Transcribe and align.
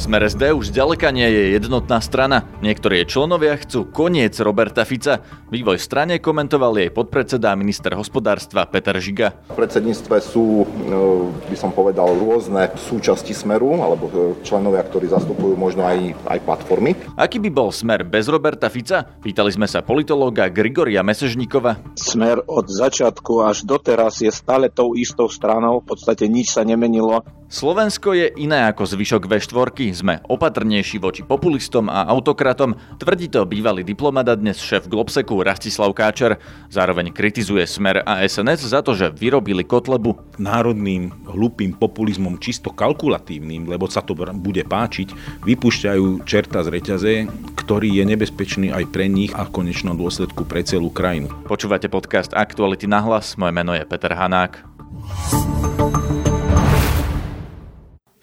Smer 0.00 0.24
SD 0.24 0.56
už 0.56 0.72
zďaleka 0.72 1.12
nie 1.12 1.28
je 1.28 1.60
jednotná 1.60 2.00
strana. 2.00 2.48
Niektorí 2.64 3.04
členovia 3.04 3.60
chcú 3.60 3.84
koniec 3.84 4.32
Roberta 4.40 4.88
Fica. 4.88 5.20
Vývoj 5.52 5.76
v 5.76 5.84
strane 5.84 6.14
komentoval 6.16 6.72
jej 6.80 6.88
podpredseda 6.88 7.52
a 7.52 7.58
minister 7.60 7.92
hospodárstva 7.92 8.64
Peter 8.64 8.96
Žiga. 8.96 9.36
V 9.52 9.60
predsedníctve 9.60 10.16
sú, 10.24 10.64
e, 10.64 11.52
by 11.52 11.56
som 11.60 11.68
povedal, 11.68 12.16
rôzne 12.16 12.72
súčasti 12.80 13.36
Smeru, 13.36 13.76
alebo 13.76 14.08
e, 14.08 14.40
členovia, 14.40 14.80
ktorí 14.88 15.04
zastupujú 15.12 15.52
možno 15.60 15.84
aj, 15.84 16.16
aj 16.32 16.38
platformy. 16.48 16.96
Aký 17.20 17.36
by 17.36 17.52
bol 17.52 17.68
Smer 17.68 18.00
bez 18.00 18.24
Roberta 18.32 18.72
Fica? 18.72 19.04
Pýtali 19.04 19.52
sme 19.52 19.68
sa 19.68 19.84
politológa 19.84 20.48
Grigoria 20.48 21.04
Mesežníkova. 21.04 21.76
Smer 22.00 22.40
od 22.48 22.72
začiatku 22.72 23.44
až 23.44 23.68
doteraz 23.68 24.24
je 24.24 24.32
stále 24.32 24.72
tou 24.72 24.96
istou 24.96 25.28
stranou, 25.28 25.84
v 25.84 25.92
podstate 25.92 26.24
nič 26.24 26.56
sa 26.56 26.64
nemenilo. 26.64 27.20
Slovensko 27.50 28.14
je 28.14 28.30
iné 28.38 28.70
ako 28.70 28.86
zvyšok 28.86 29.26
V4. 29.26 29.89
Sme 29.90 30.22
opatrnejší 30.22 31.02
voči 31.02 31.26
populistom 31.26 31.90
a 31.90 32.06
autokratom, 32.06 32.78
tvrdí 32.96 33.26
to 33.26 33.42
bývalý 33.42 33.82
diplomat 33.82 34.30
a 34.30 34.38
dnes 34.38 34.62
šéf 34.62 34.86
Globseku 34.86 35.42
Rastislav 35.42 35.90
Káčer. 35.90 36.38
Zároveň 36.70 37.10
kritizuje 37.10 37.66
Smer 37.66 38.06
a 38.06 38.22
SNS 38.22 38.70
za 38.70 38.86
to, 38.86 38.94
že 38.94 39.10
vyrobili 39.10 39.66
Kotlebu. 39.66 40.38
Národným 40.38 41.10
hlupým 41.26 41.74
populizmom 41.74 42.38
čisto 42.38 42.70
kalkulatívnym, 42.70 43.66
lebo 43.66 43.90
sa 43.90 43.98
to 44.00 44.14
bude 44.14 44.62
páčiť, 44.62 45.42
vypúšťajú 45.42 46.22
čerta 46.22 46.62
z 46.62 46.68
reťaze, 46.70 47.12
ktorý 47.58 47.90
je 48.00 48.04
nebezpečný 48.06 48.70
aj 48.70 48.94
pre 48.94 49.10
nich 49.10 49.34
a 49.34 49.42
v 49.42 49.52
konečnom 49.52 49.98
dôsledku 49.98 50.46
pre 50.46 50.62
celú 50.62 50.94
krajinu. 50.94 51.34
Počúvate 51.50 51.90
podcast 51.90 52.30
Aktuality 52.30 52.86
na 52.86 53.02
hlas, 53.02 53.34
moje 53.34 53.52
meno 53.52 53.74
je 53.74 53.82
Peter 53.82 54.14
Hanák 54.14 54.62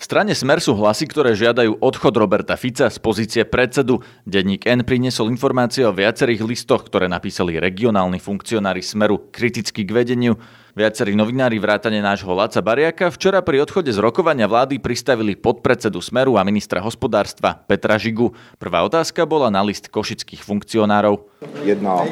strane 0.08 0.32
Smer 0.32 0.64
sú 0.64 0.72
hlasy, 0.80 1.04
ktoré 1.04 1.36
žiadajú 1.36 1.84
odchod 1.84 2.16
Roberta 2.16 2.56
Fica 2.56 2.88
z 2.88 2.96
pozície 2.96 3.44
predsedu. 3.44 4.00
Denník 4.24 4.64
N 4.64 4.88
priniesol 4.88 5.28
informácie 5.28 5.84
o 5.84 5.92
viacerých 5.92 6.48
listoch, 6.48 6.88
ktoré 6.88 7.12
napísali 7.12 7.60
regionálni 7.60 8.24
funkcionári 8.24 8.80
Smeru 8.80 9.28
kriticky 9.36 9.84
k 9.84 9.92
vedeniu. 9.92 10.40
Viacerí 10.78 11.18
novinári 11.18 11.58
vrátane 11.58 12.00
nášho 12.00 12.32
Laca 12.32 12.62
Bariaka 12.62 13.10
včera 13.10 13.42
pri 13.42 13.66
odchode 13.66 13.90
z 13.92 13.98
rokovania 13.98 14.46
vlády 14.48 14.78
pristavili 14.80 15.34
podpredsedu 15.34 16.00
Smeru 16.00 16.38
a 16.38 16.46
ministra 16.48 16.80
hospodárstva 16.80 17.58
Petra 17.68 17.98
Žigu. 18.00 18.32
Prvá 18.62 18.86
otázka 18.88 19.28
bola 19.28 19.52
na 19.52 19.60
list 19.66 19.92
košických 19.92 20.40
funkcionárov. 20.40 21.20
Jedna 21.68 22.06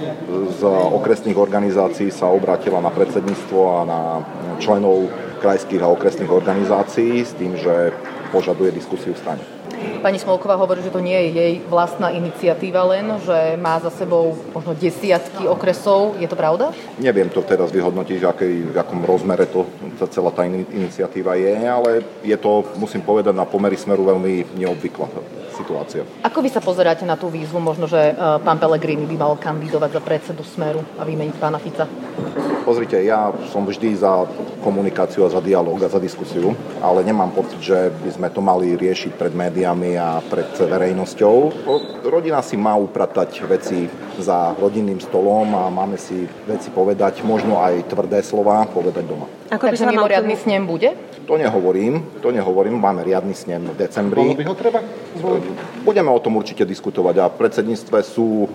z 0.52 0.62
okresných 0.66 1.38
organizácií 1.38 2.10
sa 2.12 2.28
obrátila 2.28 2.82
na 2.82 2.90
predsedníctvo 2.90 3.58
a 3.62 3.78
na 3.88 4.00
členov 4.58 5.14
krajských 5.46 5.86
a 5.86 5.94
okresných 5.94 6.34
organizácií 6.34 7.22
s 7.22 7.38
tým, 7.38 7.54
že 7.54 7.94
požaduje 8.34 8.74
diskusiu 8.74 9.14
v 9.14 9.22
strane. 9.22 9.44
Pani 10.02 10.18
Smolková 10.18 10.58
hovorí, 10.58 10.82
že 10.82 10.94
to 10.94 11.02
nie 11.02 11.18
je 11.18 11.30
jej 11.34 11.54
vlastná 11.66 12.10
iniciatíva 12.14 12.82
len, 12.90 13.06
že 13.22 13.58
má 13.58 13.78
za 13.78 13.94
sebou 13.94 14.38
možno 14.54 14.74
desiatky 14.74 15.46
okresov. 15.46 16.18
Je 16.18 16.26
to 16.26 16.38
pravda? 16.38 16.74
Neviem 16.98 17.30
to 17.30 17.46
teraz 17.46 17.70
vyhodnotiť, 17.70 18.18
v, 18.22 18.26
akej, 18.26 18.54
v 18.74 18.78
akom 18.78 19.02
rozmere 19.06 19.46
to, 19.46 19.66
celá 20.10 20.34
tá 20.34 20.46
iniciatíva 20.50 21.38
je, 21.38 21.54
ale 21.58 22.06
je 22.26 22.38
to, 22.38 22.66
musím 22.78 23.06
povedať, 23.06 23.34
na 23.34 23.46
pomery 23.46 23.78
smeru 23.78 24.06
veľmi 24.06 24.58
neobvyklá 24.58 25.10
situácia. 25.58 26.04
Ako 26.22 26.44
vy 26.44 26.50
sa 26.52 26.60
pozeráte 26.60 27.08
na 27.08 27.16
tú 27.16 27.32
výzvu, 27.32 27.58
možno, 27.64 27.88
že 27.88 28.12
e, 28.12 28.14
pán 28.44 28.60
Pellegrini 28.60 29.08
by 29.08 29.16
mal 29.16 29.34
kandidovať 29.40 29.90
za 29.96 30.02
predsedu 30.04 30.44
Smeru 30.44 30.84
a 31.00 31.08
vymeniť 31.08 31.36
pána 31.40 31.58
Fica? 31.58 31.88
Pozrite, 32.66 32.98
ja 33.06 33.30
som 33.54 33.62
vždy 33.62 33.94
za 33.94 34.26
komunikáciu 34.66 35.22
a 35.22 35.30
za 35.30 35.38
dialog 35.38 35.78
a 35.86 35.88
za 35.88 36.02
diskusiu, 36.02 36.58
ale 36.82 37.06
nemám 37.06 37.30
pocit, 37.30 37.62
že 37.62 37.94
by 37.94 38.10
sme 38.10 38.28
to 38.34 38.42
mali 38.42 38.74
riešiť 38.74 39.14
pred 39.14 39.38
médiami 39.38 39.94
a 39.94 40.18
pred 40.26 40.50
verejnosťou. 40.50 41.62
Rodina 42.02 42.42
si 42.42 42.58
má 42.58 42.74
upratať 42.74 43.46
veci 43.46 43.86
za 44.18 44.58
rodinným 44.58 44.98
stolom 44.98 45.54
a 45.54 45.70
máme 45.70 46.02
si 46.02 46.26
veci 46.50 46.74
povedať, 46.74 47.22
možno 47.22 47.62
aj 47.62 47.86
tvrdé 47.86 48.26
slova 48.26 48.66
povedať 48.66 49.06
doma. 49.06 49.30
Ako 49.54 49.70
by 49.70 49.78
sa 49.78 49.86
mimoriadný 49.86 50.34
snem 50.34 50.66
bude? 50.66 50.98
To 51.26 51.42
nehovorím, 51.42 52.22
to 52.22 52.30
nehovorím, 52.30 52.78
máme 52.78 53.02
riadny 53.02 53.34
snem 53.34 53.66
v 53.74 53.78
decembri. 53.78 54.22
Bolo 54.22 54.38
by 54.38 54.46
ho 54.46 54.56
treba 54.56 54.80
Budeme 55.82 56.10
o 56.14 56.20
tom 56.22 56.38
určite 56.38 56.66
diskutovať 56.66 57.16
a 57.18 57.26
v 57.34 57.38
predsedníctve 57.42 57.98
sú, 58.06 58.46
e, 58.46 58.48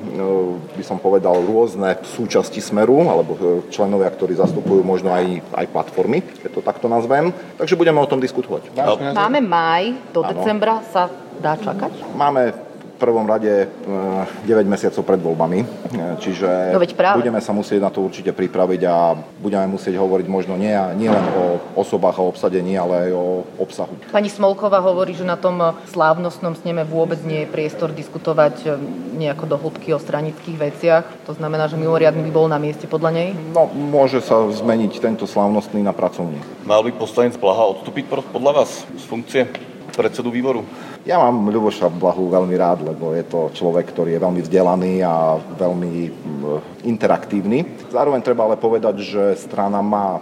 by 0.79 0.85
som 0.87 1.03
povedal, 1.03 1.35
rôzne 1.43 1.99
súčasti 2.03 2.63
Smeru, 2.63 3.11
alebo 3.11 3.33
e, 3.35 3.39
členovia, 3.75 4.11
ktorí 4.11 4.39
zastupujú 4.39 4.87
možno 4.87 5.11
aj, 5.11 5.43
aj 5.51 5.67
platformy, 5.67 6.23
keď 6.23 6.51
to 6.55 6.63
takto 6.63 6.87
nazvem. 6.87 7.35
Takže 7.59 7.75
budeme 7.75 7.99
o 7.99 8.07
tom 8.07 8.23
diskutovať. 8.23 8.71
Máme 9.15 9.43
maj, 9.43 9.91
do 10.15 10.23
decembra 10.23 10.83
sa 10.95 11.11
dá 11.43 11.59
čakať? 11.59 12.15
Máme 12.15 12.70
prvom 13.01 13.25
rade 13.25 13.65
9 14.45 14.45
eh, 14.45 14.69
mesiacov 14.69 15.03
pred 15.09 15.17
voľbami, 15.17 15.61
eh, 15.65 16.21
čiže 16.21 16.77
no 16.77 16.85
budeme 17.17 17.41
sa 17.41 17.57
musieť 17.57 17.81
na 17.81 17.89
to 17.89 18.05
určite 18.05 18.37
pripraviť 18.37 18.81
a 18.85 19.17
budeme 19.41 19.73
musieť 19.73 19.97
hovoriť 19.97 20.27
možno 20.29 20.61
nie, 20.61 20.77
nie 21.01 21.09
len 21.09 21.25
o 21.33 21.57
osobách 21.81 22.21
a 22.21 22.29
obsadení, 22.29 22.77
ale 22.77 23.09
aj 23.09 23.11
o 23.17 23.27
obsahu. 23.57 23.97
Pani 24.13 24.29
Smolková 24.29 24.85
hovorí, 24.85 25.17
že 25.17 25.25
na 25.25 25.41
tom 25.41 25.57
slávnostnom 25.89 26.53
sneme 26.61 26.85
vôbec 26.85 27.25
nie 27.25 27.49
je 27.49 27.49
priestor 27.49 27.89
diskutovať 27.97 28.77
nejako 29.17 29.45
do 29.49 29.57
hĺbky 29.57 29.97
o 29.97 29.99
stranických 29.99 30.61
veciach. 30.61 31.05
To 31.25 31.33
znamená, 31.33 31.67
že 31.73 31.81
mimoriadný 31.81 32.21
by 32.29 32.33
bol 32.35 32.47
na 32.51 32.61
mieste 32.61 32.85
podľa 32.85 33.17
nej? 33.17 33.29
No, 33.57 33.65
môže 33.73 34.21
sa 34.21 34.45
zmeniť 34.53 35.01
tento 35.01 35.25
slávnostný 35.25 35.81
na 35.81 35.97
pracovný. 35.97 36.37
Mal 36.69 36.85
by 36.85 36.93
poslanec 37.01 37.41
Blaha 37.41 37.73
odstúpiť 37.73 38.11
podľa 38.35 38.53
vás 38.63 38.85
z 38.85 39.05
funkcie 39.09 39.43
predsedu 39.97 40.29
výboru? 40.29 40.67
Ja 41.09 41.17
mám 41.17 41.49
Ľuboša 41.49 41.89
Blahu 41.89 42.29
veľmi 42.29 42.53
rád, 42.61 42.85
lebo 42.85 43.17
je 43.17 43.25
to 43.25 43.49
človek, 43.57 43.89
ktorý 43.89 44.17
je 44.17 44.21
veľmi 44.21 44.41
vzdelaný 44.45 45.01
a 45.01 45.41
veľmi 45.41 45.93
interaktívny. 46.85 47.89
Zároveň 47.89 48.21
treba 48.21 48.45
ale 48.45 48.61
povedať, 48.61 49.01
že 49.01 49.23
strana 49.41 49.81
má 49.81 50.21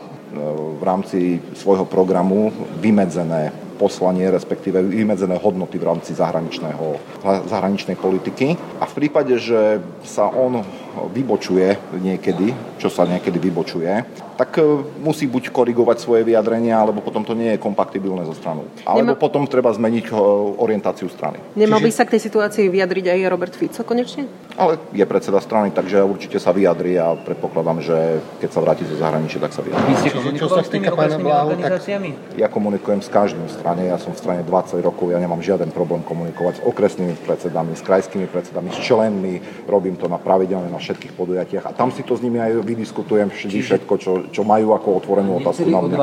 v 0.78 0.82
rámci 0.84 1.42
svojho 1.58 1.82
programu 1.82 2.54
vymedzené 2.78 3.67
poslanie, 3.78 4.26
respektíve 4.26 4.82
vymedzené 4.82 5.38
hodnoty 5.38 5.78
v 5.78 5.86
rámci 5.86 6.12
zahraničného, 6.18 6.98
zahraničnej 7.46 7.94
politiky. 7.94 8.58
A 8.82 8.84
v 8.90 8.94
prípade, 8.98 9.38
že 9.38 9.78
sa 10.02 10.26
on 10.26 10.66
vybočuje 11.14 11.94
niekedy, 12.02 12.50
čo 12.82 12.90
sa 12.90 13.06
niekedy 13.06 13.38
vybočuje, 13.38 14.02
tak 14.34 14.58
e, 14.58 14.82
musí 14.98 15.30
buď 15.30 15.54
korigovať 15.54 16.02
svoje 16.02 16.22
vyjadrenia, 16.26 16.74
alebo 16.78 17.02
potom 17.02 17.22
to 17.22 17.38
nie 17.38 17.54
je 17.54 17.62
kompatibilné 17.62 18.26
so 18.26 18.34
stranou. 18.34 18.66
Alebo 18.82 19.14
Nemá... 19.14 19.22
potom 19.22 19.46
treba 19.46 19.70
zmeniť 19.70 20.10
e, 20.10 20.14
orientáciu 20.58 21.06
strany. 21.10 21.38
Nemal 21.54 21.78
by 21.78 21.90
sa 21.94 22.02
k 22.02 22.18
tej 22.18 22.26
situácii 22.26 22.66
vyjadriť 22.66 23.14
aj 23.14 23.30
Robert 23.30 23.54
Fico 23.54 23.82
konečne? 23.86 24.26
Ale 24.58 24.82
je 24.90 25.06
predseda 25.06 25.38
strany, 25.38 25.70
takže 25.70 26.02
určite 26.02 26.42
sa 26.42 26.50
vyjadri 26.50 26.98
a 26.98 27.14
predpokladám, 27.14 27.78
že 27.78 28.18
keď 28.42 28.50
sa 28.50 28.58
vráti 28.58 28.82
zo 28.90 28.98
zahraničia, 28.98 29.38
tak 29.38 29.54
sa 29.54 29.62
vyjadri. 29.62 29.86
Vy 29.86 29.96
ste 30.02 30.10
komunikovali 30.10 30.64
s 30.66 30.70
tými 30.74 30.86
organizáciami? 30.90 32.08
Ja 32.34 32.50
komunikujem 32.50 32.98
s 32.98 33.06
každým 33.06 33.46
stranou 33.46 33.68
strane. 33.68 33.92
Ja 33.92 34.00
som 34.00 34.16
v 34.16 34.20
strane 34.24 34.42
20 34.48 34.80
rokov, 34.80 35.12
ja 35.12 35.20
nemám 35.20 35.44
žiaden 35.44 35.68
problém 35.76 36.00
komunikovať 36.00 36.60
s 36.60 36.64
okresnými 36.64 37.20
predsedami, 37.20 37.76
s 37.76 37.84
krajskými 37.84 38.24
predsedami, 38.24 38.72
s 38.72 38.80
členmi. 38.80 39.44
Robím 39.68 40.00
to 40.00 40.08
na 40.08 40.16
pravidelne 40.16 40.72
na 40.72 40.80
všetkých 40.80 41.12
podujatiach 41.12 41.68
a 41.68 41.76
tam 41.76 41.92
si 41.92 42.00
to 42.00 42.16
s 42.16 42.24
nimi 42.24 42.40
aj 42.40 42.64
vydiskutujem 42.64 43.28
vždy 43.28 43.60
všetko, 43.60 43.94
čo, 44.00 44.12
čo 44.32 44.42
majú 44.48 44.72
ako 44.72 44.88
otvorenú 45.04 45.44
otázku 45.44 45.68
na 45.68 45.84
mňa. 45.84 45.96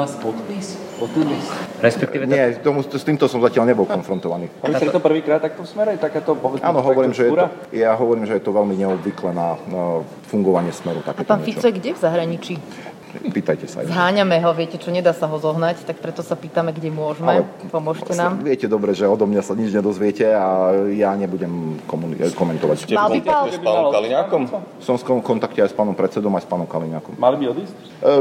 Respektíve... 1.81 2.23
Nie, 2.25 2.55
tomu, 2.63 2.81
s 2.81 3.03
týmto 3.03 3.27
som 3.27 3.43
zatiaľ 3.43 3.75
nebol 3.75 3.83
konfrontovaný. 3.83 4.47
Hovoríte 4.63 4.95
to 4.95 5.03
prvýkrát 5.03 5.43
takto 5.43 5.63
v 5.63 5.69
smere? 5.69 5.91
Takéto, 5.99 6.33
Áno, 6.63 6.79
hovorím, 6.79 7.11
že 7.11 7.27
je 7.27 7.31
to, 7.35 7.45
ja 7.75 7.91
hovorím, 7.93 8.25
že 8.25 8.39
je 8.39 8.43
to 8.43 8.51
veľmi 8.55 8.75
neobvyklé 8.79 9.35
na, 9.35 9.59
fungovanie 10.31 10.71
smeru. 10.71 11.03
A 11.05 11.23
pán 11.23 11.43
Fico 11.43 11.67
je 11.67 11.73
kde 11.75 11.91
v 11.93 11.99
zahraničí? 11.99 12.55
Pýtajte 13.15 13.65
sa. 13.71 13.87
Zháňame 13.87 14.43
ho, 14.43 14.51
viete 14.51 14.75
čo, 14.75 14.91
nedá 14.91 15.15
sa 15.15 15.31
ho 15.31 15.37
zohnať, 15.39 15.87
tak 15.87 16.03
preto 16.03 16.19
sa 16.19 16.35
pýtame, 16.35 16.75
kde 16.75 16.91
môžeme. 16.91 17.43
Ale 17.43 17.47
Pomôžte 17.71 18.11
nám. 18.11 18.43
Viete 18.43 18.67
dobre, 18.67 18.91
že 18.91 19.07
odo 19.07 19.23
mňa 19.23 19.41
sa 19.45 19.55
nič 19.55 19.71
nedozviete 19.71 20.35
a 20.35 20.75
ja 20.91 21.15
nebudem 21.15 21.79
komuni- 21.87 22.19
komentovať. 22.35 22.75
Ste 22.83 22.95
v 22.99 23.23
kontakte 23.23 23.55
s 23.55 23.59
pánom 23.63 23.87
Kaliňákom? 23.95 24.41
Som 24.83 24.95
v 24.99 25.03
kontakte 25.23 25.59
aj 25.63 25.69
s 25.71 25.75
pánom 25.75 25.95
predsedom, 25.95 26.31
aj 26.35 26.43
s 26.43 26.49
pánom 26.49 26.67
Kaliňákom. 26.67 27.15
Mali 27.15 27.35
by 27.39 27.45
odísť? 27.55 27.75
E, 28.03 28.11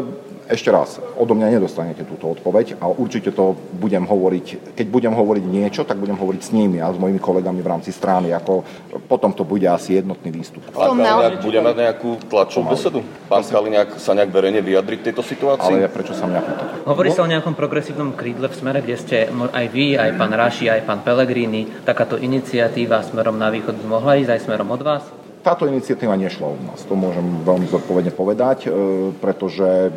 ešte 0.45 0.69
raz, 0.69 1.01
odo 1.17 1.33
mňa 1.33 1.57
nedostanete 1.57 2.05
túto 2.05 2.29
odpoveď 2.29 2.77
a 2.77 2.93
určite 2.93 3.33
to 3.33 3.57
budem 3.81 4.05
hovoriť, 4.05 4.77
keď 4.77 4.87
budem 4.93 5.15
hovoriť 5.17 5.45
niečo, 5.49 5.83
tak 5.89 5.97
budem 5.97 6.21
hovoriť 6.21 6.43
s 6.45 6.51
nimi 6.53 6.85
a 6.85 6.93
s 6.93 7.01
mojimi 7.01 7.17
kolegami 7.17 7.65
v 7.65 7.69
rámci 7.69 7.91
strany, 7.97 8.29
ako 8.37 8.61
potom 9.09 9.33
to 9.33 9.49
bude 9.49 9.65
asi 9.65 9.97
jednotný 9.97 10.29
výstup. 10.29 10.61
Pán 10.73 11.01
Kaliňák 11.01 11.41
bude 11.41 11.61
mať 11.65 11.75
nejakú 11.81 12.11
tlačovú 12.29 12.77
besedu? 12.77 13.01
Pán 13.29 13.45
Kaliňák 13.45 13.97
sa 13.97 14.13
nejak 14.13 14.31
verejne 14.31 14.61
vyjadri 14.61 15.01
k 15.01 15.13
tejto 15.13 15.25
situácii? 15.25 15.81
Ale 15.81 15.89
ja 15.89 15.91
prečo 15.91 16.13
sa 16.13 16.29
mňa 16.29 16.41
pýtate? 16.45 16.75
Hovorí 16.85 17.09
sa 17.09 17.25
o 17.25 17.29
nejakom 17.31 17.57
progresívnom 17.57 18.13
krídle 18.13 18.53
v 18.53 18.57
smere, 18.57 18.85
kde 18.85 18.97
ste 19.01 19.17
aj 19.33 19.67
vy, 19.73 19.97
aj 19.97 20.11
pán 20.21 20.33
Raši, 20.33 20.69
aj 20.69 20.85
pán 20.85 21.01
Pellegrini, 21.01 21.65
takáto 21.89 22.21
iniciatíva 22.21 23.01
smerom 23.01 23.41
na 23.41 23.49
východ 23.49 23.81
by 23.81 23.87
mohla 23.89 24.21
ísť 24.21 24.31
aj 24.37 24.41
smerom 24.45 24.69
od 24.69 24.83
vás? 24.85 25.05
Táto 25.45 25.69
iniciatíva 25.69 26.17
nešla 26.17 26.47
od 26.57 26.61
nás, 26.65 26.81
to 26.89 26.97
môžem 26.97 27.45
veľmi 27.45 27.69
zodpovedne 27.69 28.17
povedať, 28.17 28.65
e, 28.65 28.69
pretože 29.21 29.93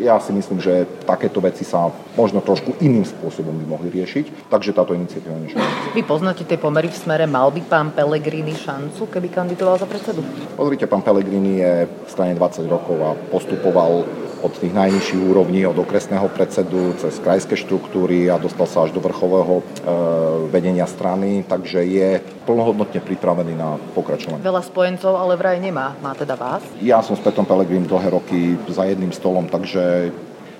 Ja 0.00 0.16
si 0.22 0.32
myslím, 0.32 0.62
že 0.62 0.88
takéto 1.04 1.42
veci 1.44 1.66
sa 1.66 1.92
možno 2.16 2.40
trošku 2.40 2.80
iným 2.80 3.04
spôsobom 3.04 3.52
by 3.52 3.66
mohli 3.66 3.88
riešiť, 3.92 4.48
takže 4.48 4.72
táto 4.72 4.96
iniciatíva 4.96 5.36
niečo. 5.36 5.60
Vy 5.92 6.02
poznáte 6.06 6.48
tie 6.48 6.56
pomery 6.56 6.88
v 6.88 6.96
smere, 6.96 7.28
mal 7.28 7.52
by 7.52 7.60
pán 7.66 7.92
Pellegrini 7.92 8.56
šancu, 8.56 9.10
keby 9.12 9.28
kandidoval 9.28 9.76
za 9.76 9.84
predsedu? 9.84 10.24
Pozrite, 10.56 10.88
pán 10.88 11.04
Pellegrini 11.04 11.60
je 11.60 11.72
v 11.84 12.08
strane 12.08 12.32
20 12.38 12.64
rokov 12.68 12.96
a 13.04 13.10
postupoval 13.28 14.06
od 14.42 14.52
tých 14.58 14.74
najnižších 14.74 15.22
úrovní, 15.22 15.62
od 15.64 15.78
okresného 15.78 16.26
predsedu 16.34 16.98
cez 16.98 17.16
krajské 17.22 17.54
štruktúry 17.54 18.26
a 18.26 18.42
dostal 18.42 18.66
sa 18.66 18.84
až 18.84 18.90
do 18.90 18.98
vrchového 18.98 19.62
e, 19.62 19.64
vedenia 20.50 20.84
strany, 20.90 21.46
takže 21.46 21.86
je 21.86 22.18
plnohodnotne 22.42 22.98
pripravený 22.98 23.54
na 23.54 23.78
pokračovanie. 23.94 24.42
Veľa 24.42 24.62
spojencov 24.66 25.14
ale 25.14 25.38
vraj 25.38 25.62
nemá. 25.62 25.94
Má 26.02 26.12
teda 26.18 26.34
vás? 26.34 26.66
Ja 26.82 26.98
som 27.00 27.14
s 27.14 27.22
Petom 27.22 27.46
Pelegrim 27.46 27.86
dlhé 27.86 28.10
roky 28.10 28.58
za 28.66 28.82
jedným 28.82 29.14
stolom, 29.14 29.46
takže 29.46 30.10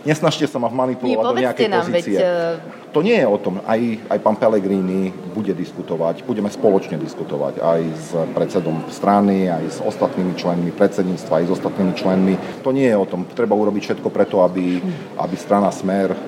nesnažte 0.04 0.46
sa 0.46 0.58
ma 0.58 0.68
manipulovať 0.68 1.24
do 1.24 1.38
nejakej 1.38 1.68
nám, 1.68 1.86
pozície. 1.86 2.18
Veď, 2.18 2.82
to 2.92 3.00
nie 3.00 3.16
je 3.16 3.24
o 3.24 3.38
tom. 3.40 3.56
Aj, 3.64 3.80
aj 3.80 4.18
pán 4.20 4.36
Pellegrini 4.36 5.08
bude 5.32 5.56
diskutovať, 5.56 6.28
budeme 6.28 6.52
spoločne 6.52 7.00
diskutovať 7.00 7.64
aj 7.64 7.80
s 7.96 8.10
predsedom 8.36 8.84
strany, 8.92 9.48
aj 9.48 9.64
s 9.64 9.78
ostatnými 9.80 10.36
členmi 10.36 10.70
predsedníctva, 10.76 11.40
aj 11.40 11.46
s 11.48 11.54
ostatnými 11.56 11.92
členmi. 11.96 12.34
To 12.60 12.70
nie 12.70 12.84
je 12.84 12.96
o 13.00 13.08
tom. 13.08 13.24
Treba 13.32 13.56
urobiť 13.56 13.82
všetko 13.82 14.08
preto, 14.12 14.44
aby, 14.44 14.76
aby 15.16 15.34
strana 15.40 15.72
Smer 15.72 16.12
e, 16.12 16.18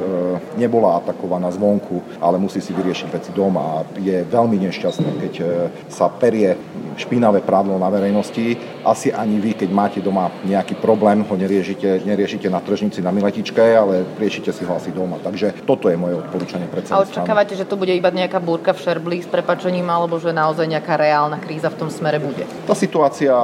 nebola 0.57 1.05
atakovaná 1.05 1.53
zvonku, 1.53 2.17
ale 2.17 2.41
musí 2.41 2.65
si 2.65 2.73
vyriešiť 2.73 3.09
veci 3.13 3.31
doma. 3.37 3.85
Je 4.01 4.25
veľmi 4.25 4.57
nešťastné, 4.57 5.11
keď 5.21 5.35
e, 5.37 5.47
sa 5.93 6.09
perie 6.09 6.57
špinavé 6.97 7.43
prádlo 7.45 7.79
na 7.79 7.91
verejnosti. 7.91 8.57
Asi 8.87 9.11
ani 9.13 9.39
vy, 9.41 9.55
keď 9.55 9.71
máte 9.71 9.99
doma 10.01 10.31
nejaký 10.47 10.79
problém, 10.79 11.23
ho 11.27 11.35
neriešite, 11.35 12.03
neriešite 12.07 12.49
na 12.51 12.61
tržnici 12.61 13.03
na 13.03 13.11
Miletičke, 13.11 13.63
ale 13.63 14.05
riešite 14.19 14.51
si 14.53 14.63
ho 14.65 14.73
asi 14.77 14.91
doma. 14.95 15.19
Takže 15.23 15.67
toto 15.67 15.91
je 15.91 15.97
moje 15.99 16.19
odporúčanie 16.21 16.67
predsa. 16.71 16.97
A 16.97 17.05
očakávate, 17.05 17.55
že 17.59 17.69
to 17.69 17.79
bude 17.79 17.93
iba 17.93 18.11
nejaká 18.11 18.39
búrka 18.39 18.73
v 18.73 18.83
Šerbli 18.83 19.23
s 19.23 19.29
prepačením, 19.29 19.87
alebo 19.91 20.17
že 20.19 20.35
naozaj 20.35 20.67
nejaká 20.67 20.95
reálna 20.99 21.39
kríza 21.41 21.71
v 21.71 21.87
tom 21.87 21.91
smere 21.91 22.19
bude? 22.23 22.47
Tá 22.69 22.77
situácia 22.77 23.35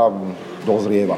dozrieva 0.65 1.17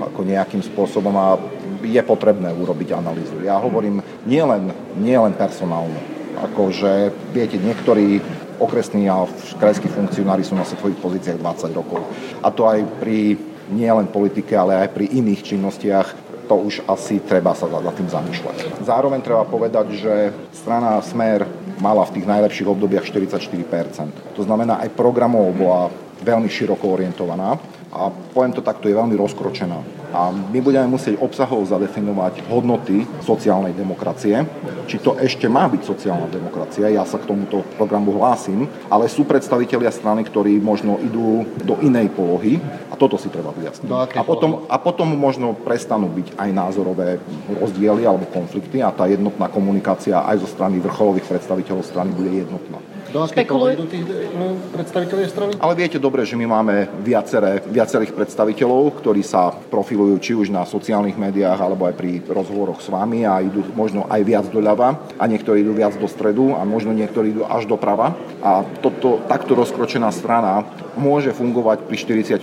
ako 0.00 0.26
nejakým 0.26 0.62
spôsobom 0.62 1.14
a 1.14 1.38
je 1.84 2.00
potrebné 2.00 2.50
urobiť 2.50 2.96
analýzu. 2.96 3.44
Ja 3.44 3.60
hovorím 3.60 4.00
nielen, 4.24 4.72
nielen 4.96 5.36
personálne, 5.36 6.00
akože 6.40 7.12
viete, 7.30 7.60
niektorí 7.60 8.24
okresní 8.58 9.10
a 9.10 9.26
krajskí 9.58 9.88
funkcionári 9.88 10.44
sú 10.46 10.54
na 10.54 10.66
svojich 10.66 10.98
pozíciách 10.98 11.38
20 11.40 11.78
rokov. 11.78 12.00
A 12.42 12.48
to 12.50 12.68
aj 12.68 12.84
pri 13.00 13.38
nielen 13.72 14.08
politike, 14.12 14.52
ale 14.54 14.86
aj 14.86 14.92
pri 14.92 15.08
iných 15.08 15.40
činnostiach 15.54 16.08
to 16.44 16.54
už 16.60 16.84
asi 16.84 17.24
treba 17.24 17.56
sa 17.56 17.64
za 17.64 17.92
tým 17.96 18.08
zamýšľať. 18.08 18.84
Zároveň 18.84 19.20
treba 19.24 19.48
povedať, 19.48 19.96
že 19.96 20.14
strana 20.52 21.00
Smer 21.00 21.48
mala 21.80 22.04
v 22.04 22.20
tých 22.20 22.26
najlepších 22.28 22.68
obdobiach 22.68 23.08
44%. 23.08 24.36
To 24.36 24.42
znamená, 24.44 24.84
aj 24.84 24.92
programov 24.92 25.56
bola 25.56 25.88
veľmi 26.20 26.48
široko 26.48 26.84
orientovaná 26.92 27.56
a 27.94 28.10
poviem 28.10 28.50
to 28.50 28.60
takto, 28.60 28.90
je 28.90 28.98
veľmi 28.98 29.14
rozkročená. 29.14 29.78
A 30.14 30.30
my 30.30 30.58
budeme 30.62 30.86
musieť 30.86 31.18
obsahov 31.18 31.66
zadefinovať 31.66 32.46
hodnoty 32.46 33.02
sociálnej 33.22 33.74
demokracie. 33.74 34.46
Či 34.86 35.02
to 35.02 35.18
ešte 35.18 35.50
má 35.50 35.66
byť 35.66 35.82
sociálna 35.82 36.30
demokracia, 36.30 36.86
ja 36.90 37.02
sa 37.02 37.18
k 37.18 37.26
tomuto 37.26 37.66
programu 37.74 38.14
hlásim, 38.18 38.66
ale 38.86 39.10
sú 39.10 39.26
predstavitelia 39.26 39.90
strany, 39.90 40.22
ktorí 40.22 40.62
možno 40.62 41.02
idú 41.02 41.42
do 41.66 41.78
inej 41.82 42.14
polohy 42.14 42.62
a 42.90 42.94
toto 42.94 43.18
si 43.18 43.26
treba 43.26 43.50
vyjasniť. 43.50 43.90
A 43.90 44.22
potom, 44.22 44.66
a 44.70 44.76
potom 44.78 45.10
možno 45.18 45.54
prestanú 45.54 46.06
byť 46.06 46.38
aj 46.38 46.50
názorové 46.54 47.18
rozdiely 47.58 48.06
alebo 48.06 48.30
konflikty 48.30 48.86
a 48.86 48.94
tá 48.94 49.10
jednotná 49.10 49.50
komunikácia 49.50 50.22
aj 50.22 50.46
zo 50.46 50.48
strany 50.50 50.78
vrcholových 50.78 51.26
predstaviteľov 51.26 51.82
strany 51.82 52.14
bude 52.14 52.30
jednotná. 52.30 52.93
Do 53.14 53.22
akej 53.22 53.46
idú 53.46 53.86
tých 53.86 54.02
no, 54.34 54.58
predstaviteľov 54.74 55.30
strany? 55.30 55.52
Ale 55.62 55.78
viete 55.78 56.02
dobre, 56.02 56.26
že 56.26 56.34
my 56.34 56.50
máme 56.50 56.90
viaceré, 56.98 57.62
viacerých 57.62 58.10
predstaviteľov, 58.10 58.98
ktorí 58.98 59.22
sa 59.22 59.54
profilujú 59.54 60.18
či 60.18 60.32
už 60.34 60.50
na 60.50 60.66
sociálnych 60.66 61.14
médiách, 61.14 61.62
alebo 61.62 61.86
aj 61.86 61.94
pri 61.94 62.26
rozhovoroch 62.26 62.82
s 62.82 62.90
vami 62.90 63.22
a 63.22 63.38
idú 63.38 63.62
možno 63.78 64.02
aj 64.10 64.18
viac 64.26 64.50
doľava 64.50 64.98
a 65.14 65.24
niektorí 65.30 65.62
idú 65.62 65.78
viac 65.78 65.94
do 65.94 66.10
stredu 66.10 66.58
a 66.58 66.66
možno 66.66 66.90
niektorí 66.90 67.30
idú 67.30 67.46
až 67.46 67.70
doprava. 67.70 68.18
A 68.42 68.66
toto, 68.82 69.22
takto 69.30 69.54
rozkročená 69.54 70.10
strana 70.10 70.66
môže 70.96 71.34
fungovať 71.34 71.86
pri 71.86 71.96
44%, 71.96 72.40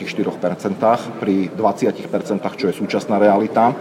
pri 1.20 1.36
20%, 1.52 2.60
čo 2.60 2.66
je 2.70 2.74
súčasná 2.76 3.18
realita. 3.18 3.72
E, 3.72 3.74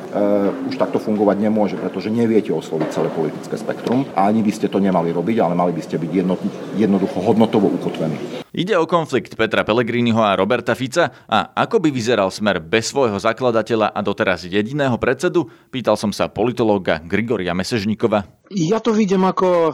už 0.71 0.75
takto 0.79 0.99
fungovať 1.03 1.37
nemôže, 1.39 1.77
pretože 1.79 2.11
neviete 2.11 2.55
osloviť 2.55 2.89
celé 2.91 3.09
politické 3.11 3.57
spektrum 3.59 4.07
a 4.15 4.27
ani 4.27 4.43
by 4.43 4.53
ste 4.55 4.71
to 4.71 4.79
nemali 4.83 5.11
robiť, 5.11 5.37
ale 5.43 5.55
mali 5.59 5.73
by 5.75 5.83
ste 5.83 5.99
byť 5.99 6.11
jednotní 6.11 6.51
jednoducho 6.79 7.19
hodnotovo 7.21 7.69
ukotvený. 7.69 8.41
Ide 8.51 8.75
o 8.75 8.83
konflikt 8.83 9.39
Petra 9.39 9.63
Pellegriniho 9.63 10.19
a 10.19 10.35
Roberta 10.35 10.75
Fica 10.75 11.07
a 11.31 11.55
ako 11.55 11.87
by 11.87 11.95
vyzeral 11.95 12.35
smer 12.35 12.59
bez 12.59 12.91
svojho 12.91 13.15
zakladateľa 13.15 13.95
a 13.95 14.01
doteraz 14.03 14.43
jediného 14.43 14.99
predsedu? 14.99 15.47
Pýtal 15.71 15.95
som 15.95 16.11
sa 16.11 16.27
politológa 16.27 16.99
Grigoria 16.99 17.55
Mesežníkova. 17.55 18.41
Ja 18.51 18.83
to 18.83 18.91
vidím 18.91 19.23
ako 19.31 19.47
e, 19.47 19.73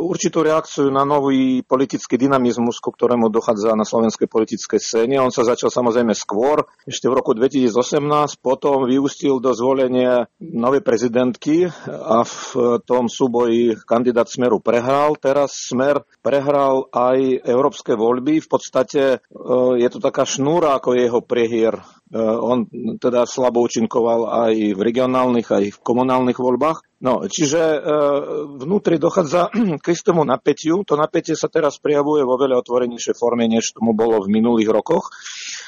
určitú 0.00 0.40
reakciu 0.40 0.88
na 0.88 1.04
nový 1.04 1.60
politický 1.60 2.16
dynamizmus, 2.16 2.80
ku 2.80 2.88
ktorému 2.88 3.28
dochádza 3.28 3.76
na 3.76 3.84
slovenskej 3.84 4.24
politickej 4.32 4.80
scéne. 4.80 5.20
On 5.20 5.28
sa 5.28 5.44
začal 5.44 5.68
samozrejme 5.68 6.16
skôr, 6.16 6.64
ešte 6.88 7.04
v 7.12 7.20
roku 7.20 7.36
2018, 7.36 8.40
potom 8.40 8.88
vyústil 8.88 9.44
do 9.44 9.52
zvolenia 9.52 10.24
novej 10.40 10.80
prezidentky 10.80 11.68
a 11.84 12.24
v 12.24 12.80
tom 12.88 13.12
súboji 13.12 13.76
kandidát 13.84 14.24
Smeru 14.24 14.56
prehral. 14.56 15.20
Teraz 15.20 15.68
Smer 15.68 16.00
prehral 16.24 16.88
aj 16.96 17.44
európske 17.44 17.92
voľby. 17.92 18.13
V 18.20 18.48
podstate 18.48 19.02
e, 19.16 19.18
je 19.80 19.88
to 19.90 19.98
taká 19.98 20.28
šnúra 20.28 20.78
ako 20.78 20.94
jeho 20.94 21.20
prehier 21.24 21.82
Eh, 22.14 22.20
on 22.20 22.70
teda 23.02 23.26
slabo 23.26 23.66
účinkoval 23.66 24.46
aj 24.46 24.54
v 24.78 24.80
regionálnych, 24.86 25.50
aj 25.50 25.64
v 25.74 25.78
komunálnych 25.82 26.38
voľbách. 26.38 27.02
No, 27.02 27.26
čiže 27.26 27.58
eh, 27.58 27.80
vnútri 28.60 29.02
dochádza 29.02 29.50
k 29.82 29.86
istému 29.90 30.22
napätiu. 30.22 30.86
To 30.86 30.94
napätie 30.94 31.34
sa 31.34 31.50
teraz 31.50 31.82
prijavuje 31.82 32.22
vo 32.22 32.38
veľa 32.38 32.62
otvorenejšej 32.62 33.18
forme, 33.18 33.50
než 33.50 33.74
tomu 33.74 33.98
bolo 33.98 34.22
v 34.22 34.30
minulých 34.30 34.70
rokoch. 34.70 35.10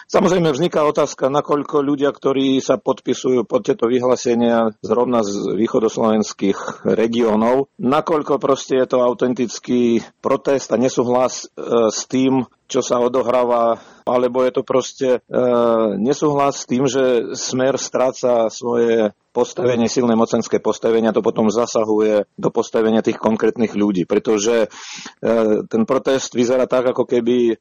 Samozrejme 0.07 0.55
vzniká 0.55 0.87
otázka, 0.87 1.27
nakoľko 1.27 1.83
ľudia, 1.83 2.15
ktorí 2.15 2.63
sa 2.63 2.79
podpisujú 2.79 3.43
pod 3.43 3.67
tieto 3.67 3.91
vyhlásenia 3.91 4.71
zrovna 4.79 5.27
z 5.27 5.59
východoslovenských 5.59 6.87
regiónov, 6.87 7.67
nakoľko 7.83 8.39
proste 8.39 8.79
je 8.79 8.87
to 8.87 9.03
autentický 9.03 10.07
protest 10.23 10.71
a 10.71 10.79
nesúhlas 10.79 11.51
e, 11.51 11.91
s 11.91 12.07
tým, 12.07 12.47
čo 12.71 12.87
sa 12.87 13.03
odohráva, 13.03 13.83
alebo 14.07 14.47
je 14.47 14.53
to 14.55 14.63
proste 14.63 15.09
e, 15.19 15.41
nesúhlas 15.99 16.63
s 16.63 16.69
tým, 16.71 16.87
že 16.87 17.35
smer 17.35 17.75
stráca 17.75 18.47
svoje 18.47 19.11
postavenie, 19.37 19.93
silné 19.93 20.17
mocenské 20.17 20.57
postavenia, 20.65 21.13
to 21.13 21.21
potom 21.21 21.53
zasahuje 21.53 22.25
do 22.41 22.49
postavenia 22.49 23.05
tých 23.05 23.21
konkrétnych 23.21 23.77
ľudí, 23.77 24.09
pretože 24.09 24.65
e, 24.65 24.69
ten 25.69 25.85
protest 25.85 26.33
vyzerá 26.33 26.65
tak, 26.65 26.97
ako 26.97 27.05
keby 27.05 27.53
e, 27.53 27.55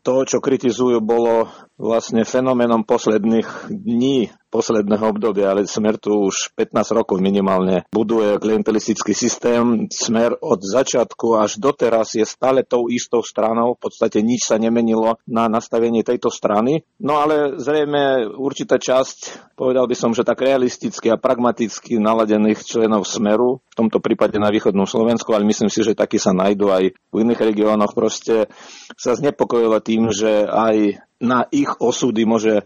to, 0.00 0.14
čo 0.24 0.40
kritizujú, 0.40 1.04
bolo 1.04 1.52
vlastne 1.76 2.24
fenoménom 2.24 2.88
posledných 2.88 3.68
dní 3.68 4.32
posledného 4.48 5.04
obdobia, 5.04 5.52
ale 5.52 5.68
Smer 5.68 6.00
tu 6.00 6.28
už 6.28 6.56
15 6.56 6.96
rokov 6.96 7.20
minimálne 7.20 7.84
buduje 7.92 8.40
klientelistický 8.40 9.12
systém. 9.12 9.86
Smer 9.92 10.36
od 10.40 10.60
začiatku 10.60 11.36
až 11.36 11.60
doteraz 11.60 12.16
je 12.16 12.24
stále 12.24 12.64
tou 12.64 12.88
istou 12.88 13.20
stranou, 13.20 13.76
v 13.76 13.88
podstate 13.88 14.24
nič 14.24 14.48
sa 14.48 14.56
nemenilo 14.56 15.20
na 15.28 15.46
nastavenie 15.46 16.00
tejto 16.00 16.32
strany. 16.32 16.82
No 16.98 17.20
ale 17.20 17.60
zrejme 17.60 18.32
určitá 18.34 18.80
časť, 18.80 19.52
povedal 19.54 19.84
by 19.84 19.96
som, 19.96 20.10
že 20.16 20.24
tak 20.24 20.40
realisticky 20.40 21.12
a 21.12 21.20
pragmaticky 21.20 22.00
naladených 22.00 22.64
členov 22.64 23.04
Smeru, 23.04 23.60
v 23.60 23.74
tomto 23.76 24.02
prípade 24.02 24.40
na 24.40 24.50
východnom 24.50 24.88
Slovensku, 24.88 25.30
ale 25.36 25.46
myslím 25.46 25.70
si, 25.70 25.84
že 25.84 25.94
takí 25.94 26.18
sa 26.18 26.34
nájdú 26.34 26.72
aj 26.72 26.84
v 26.96 27.16
iných 27.16 27.40
regiónoch, 27.40 27.94
proste 27.94 28.50
sa 28.96 29.14
znepokojilo 29.14 29.78
tým, 29.84 30.10
že 30.10 30.48
aj 30.48 30.98
na 31.18 31.46
ich 31.50 31.70
osudy 31.78 32.22
môže 32.26 32.62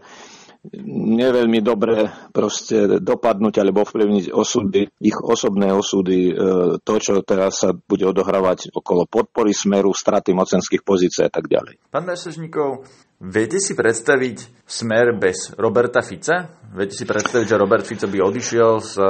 neveľmi 0.71 1.59
dobre 1.59 2.07
proste 2.31 3.03
dopadnúť 3.03 3.59
alebo 3.59 3.83
ovplyvniť 3.83 4.31
osudy, 4.31 4.87
ich 5.03 5.17
osobné 5.19 5.75
osudy, 5.75 6.31
e, 6.31 6.33
to, 6.79 6.93
čo 7.03 7.19
teraz 7.27 7.67
sa 7.67 7.75
bude 7.75 8.07
odohrávať 8.07 8.71
okolo 8.71 9.03
podpory 9.03 9.51
smeru, 9.51 9.91
straty 9.91 10.31
mocenských 10.31 10.81
pozícií 10.87 11.27
a 11.27 11.31
tak 11.31 11.51
ďalej. 11.51 11.83
Pán 11.91 12.07
Mesežníkov, 12.07 12.87
Viete 13.23 13.55
si 13.55 13.71
predstaviť 13.71 14.67
smer 14.67 15.15
bez 15.15 15.55
Roberta 15.55 16.03
Fica? 16.03 16.59
Viete 16.73 16.97
si 16.97 17.05
predstaviť, 17.05 17.45
že 17.45 17.61
Robert 17.61 17.85
Fico 17.85 18.09
by 18.09 18.17
odišiel 18.17 18.71
z 18.81 18.93
e, 18.97 19.05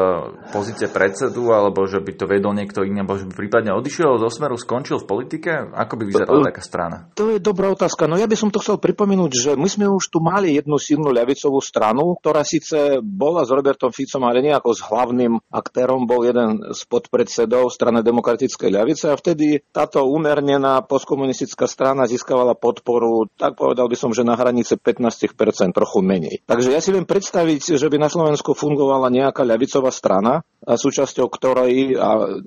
pozície 0.52 0.92
predsedu, 0.92 1.56
alebo 1.56 1.88
že 1.88 2.04
by 2.04 2.12
to 2.20 2.28
vedol 2.28 2.52
niekto 2.52 2.84
iný, 2.84 3.08
alebo 3.08 3.16
že 3.16 3.24
by 3.24 3.40
prípadne 3.40 3.72
odišiel 3.72 4.20
zo 4.20 4.28
smeru, 4.28 4.60
skončil 4.60 5.00
v 5.00 5.08
politike? 5.08 5.72
Ako 5.72 5.96
by 5.96 6.04
vyzerala 6.12 6.52
taká 6.52 6.60
strana? 6.60 7.08
To 7.16 7.32
je 7.32 7.40
dobrá 7.40 7.72
otázka. 7.72 8.12
No 8.12 8.20
ja 8.20 8.28
by 8.28 8.36
som 8.36 8.52
to 8.52 8.60
chcel 8.60 8.84
pripomenúť, 8.84 9.32
že 9.32 9.52
my 9.56 9.70
sme 9.72 9.88
už 9.88 10.12
tu 10.12 10.20
mali 10.20 10.60
jednu 10.60 10.76
silnú 10.76 11.16
ľavicovú 11.16 11.64
stranu, 11.64 12.20
ktorá 12.20 12.44
síce 12.44 13.00
bola 13.00 13.48
s 13.48 13.50
Robertom 13.56 13.96
Ficom, 13.96 14.28
ale 14.28 14.44
nejako 14.44 14.76
s 14.76 14.84
hlavným 14.84 15.40
aktérom, 15.48 16.04
bol 16.04 16.28
jeden 16.28 16.68
z 16.76 16.84
podpredsedov 16.84 17.72
strany 17.72 18.04
demokratickej 18.04 18.70
ľavice 18.76 19.08
a 19.08 19.16
vtedy 19.16 19.64
táto 19.72 20.04
umernená 20.04 20.84
postkomunistická 20.84 21.64
strana 21.64 22.12
získavala 22.12 22.60
podporu, 22.60 23.32
tak 23.40 23.56
povedal 23.56 23.88
by 23.88 23.96
som, 24.04 24.12
že 24.12 24.28
na 24.28 24.36
hranice 24.36 24.76
15%, 24.76 25.72
trochu 25.72 26.04
menej. 26.04 26.44
Takže 26.44 26.76
ja 26.76 26.84
si 26.84 26.92
viem 26.92 27.08
predstaviť, 27.08 27.80
že 27.80 27.88
by 27.88 27.96
na 27.96 28.12
Slovensku 28.12 28.52
fungovala 28.52 29.08
nejaká 29.08 29.48
ľavicová 29.48 29.88
strana, 29.96 30.44
a 30.64 30.80
súčasťou 30.80 31.28
ktorej, 31.28 32.00
a 32.00 32.40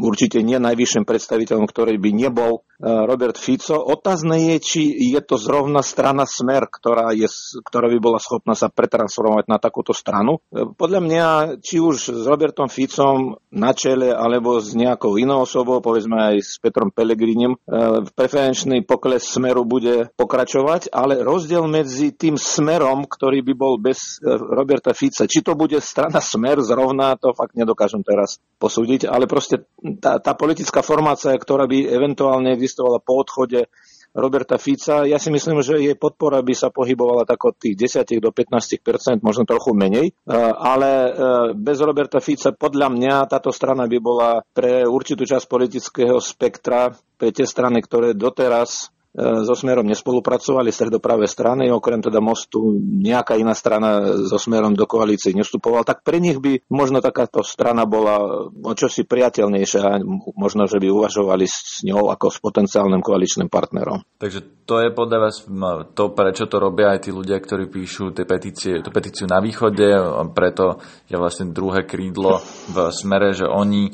určite 0.00 0.40
nie 0.40 0.56
najvyšším 0.56 1.04
predstaviteľom 1.04 1.68
ktorej 1.68 2.00
by 2.00 2.10
nebol 2.16 2.52
e, 2.56 2.80
Robert 2.80 3.36
Fico. 3.36 3.76
Otázne 3.76 4.52
je, 4.52 4.56
či 4.56 4.82
je 5.12 5.20
to 5.20 5.36
zrovna 5.36 5.84
strana 5.84 6.24
Smer, 6.24 6.64
ktorá, 6.72 7.12
je, 7.12 7.28
ktorá 7.60 7.92
by 7.92 7.98
bola 8.00 8.16
schopná 8.16 8.56
sa 8.56 8.72
pretransformovať 8.72 9.52
na 9.52 9.60
takúto 9.60 9.92
stranu. 9.92 10.40
E, 10.48 10.64
podľa 10.64 11.00
mňa, 11.04 11.26
či 11.60 11.76
už 11.76 11.96
s 12.16 12.24
Robertom 12.24 12.72
Ficom 12.72 13.36
na 13.52 13.76
čele, 13.76 14.08
alebo 14.08 14.56
s 14.56 14.72
nejakou 14.72 15.20
inou 15.20 15.44
osobou, 15.44 15.84
povedzme 15.84 16.32
aj 16.32 16.36
s 16.40 16.56
Petrom 16.56 16.88
Pelegrinim, 16.88 17.52
e, 17.52 17.58
preferenčný 18.16 18.80
pokles 18.88 19.28
Smeru 19.28 19.68
bude 19.68 20.08
pokračovať, 20.16 20.71
ale 20.92 21.20
rozdiel 21.20 21.64
medzi 21.68 22.14
tým 22.14 22.38
Smerom, 22.38 23.04
ktorý 23.04 23.44
by 23.44 23.54
bol 23.56 23.74
bez 23.76 24.22
Roberta 24.24 24.94
Fica, 24.96 25.28
či 25.28 25.42
to 25.42 25.58
bude 25.58 25.76
strana 25.82 26.22
Smer 26.22 26.62
zrovna, 26.62 27.18
to 27.18 27.34
fakt 27.36 27.58
nedokážem 27.58 28.00
teraz 28.00 28.38
posúdiť, 28.56 29.10
ale 29.10 29.28
proste 29.28 29.66
tá, 30.00 30.22
tá 30.22 30.32
politická 30.32 30.80
formácia, 30.80 31.34
ktorá 31.34 31.68
by 31.68 31.88
eventuálne 31.90 32.54
existovala 32.54 33.02
po 33.02 33.20
odchode 33.20 33.68
Roberta 34.12 34.60
Fica. 34.60 35.08
Ja 35.08 35.16
si 35.16 35.32
myslím, 35.32 35.64
že 35.64 35.80
jej 35.80 35.96
podpora 35.96 36.44
by 36.44 36.52
sa 36.52 36.68
pohybovala 36.68 37.24
tak 37.24 37.40
od 37.48 37.56
tých 37.56 38.04
10 38.04 38.20
do 38.20 38.28
15% 38.28 39.24
možno 39.24 39.48
trochu 39.48 39.72
menej, 39.72 40.12
ale 40.60 40.90
e, 40.92 41.10
bez 41.56 41.80
Roberta 41.80 42.20
Fica 42.20 42.52
podľa 42.52 42.92
mňa 42.92 43.14
táto 43.24 43.48
strana 43.48 43.88
by 43.88 43.98
bola 43.98 44.44
pre 44.52 44.84
určitú 44.84 45.24
časť 45.24 45.48
politického 45.48 46.20
spektra, 46.20 46.92
pre 47.16 47.32
tie 47.32 47.48
strany, 47.48 47.80
ktoré 47.80 48.12
doteraz 48.12 48.92
so 49.12 49.52
Smerom 49.52 49.84
nespolupracovali, 49.84 50.72
stredopravé 50.72 51.28
strany, 51.28 51.68
okrem 51.68 52.00
teda 52.00 52.24
Mostu 52.24 52.80
nejaká 52.80 53.36
iná 53.36 53.52
strana 53.52 54.00
so 54.24 54.40
Smerom 54.40 54.72
do 54.72 54.88
koalície 54.88 55.36
nestupovala, 55.36 55.84
tak 55.84 56.00
pre 56.00 56.16
nich 56.16 56.40
by 56.40 56.64
možno 56.72 57.04
takáto 57.04 57.44
strana 57.44 57.84
bola 57.84 58.48
o 58.48 58.72
čosi 58.72 59.04
priateľnejšia 59.04 59.80
a 59.84 60.00
možno, 60.32 60.64
že 60.64 60.80
by 60.80 60.88
uvažovali 60.88 61.44
s 61.44 61.84
ňou 61.84 62.08
ako 62.08 62.26
s 62.32 62.38
potenciálnym 62.40 63.04
koaličným 63.04 63.52
partnerom. 63.52 64.00
Takže 64.16 64.64
to 64.64 64.80
je 64.80 64.88
podľa 64.88 65.18
vás 65.28 65.44
to, 65.92 66.04
prečo 66.16 66.48
to 66.48 66.56
robia 66.56 66.96
aj 66.96 67.04
tí 67.04 67.10
ľudia, 67.12 67.36
ktorí 67.36 67.68
píšu 67.68 68.16
tie 68.16 68.24
petície, 68.24 68.80
tú 68.80 68.88
petíciu 68.88 69.28
na 69.28 69.44
východe, 69.44 69.92
preto 70.32 70.80
je 71.12 71.20
vlastne 71.20 71.52
druhé 71.52 71.84
krídlo 71.84 72.40
v 72.72 72.88
smere, 72.88 73.36
že 73.36 73.44
oni 73.44 73.92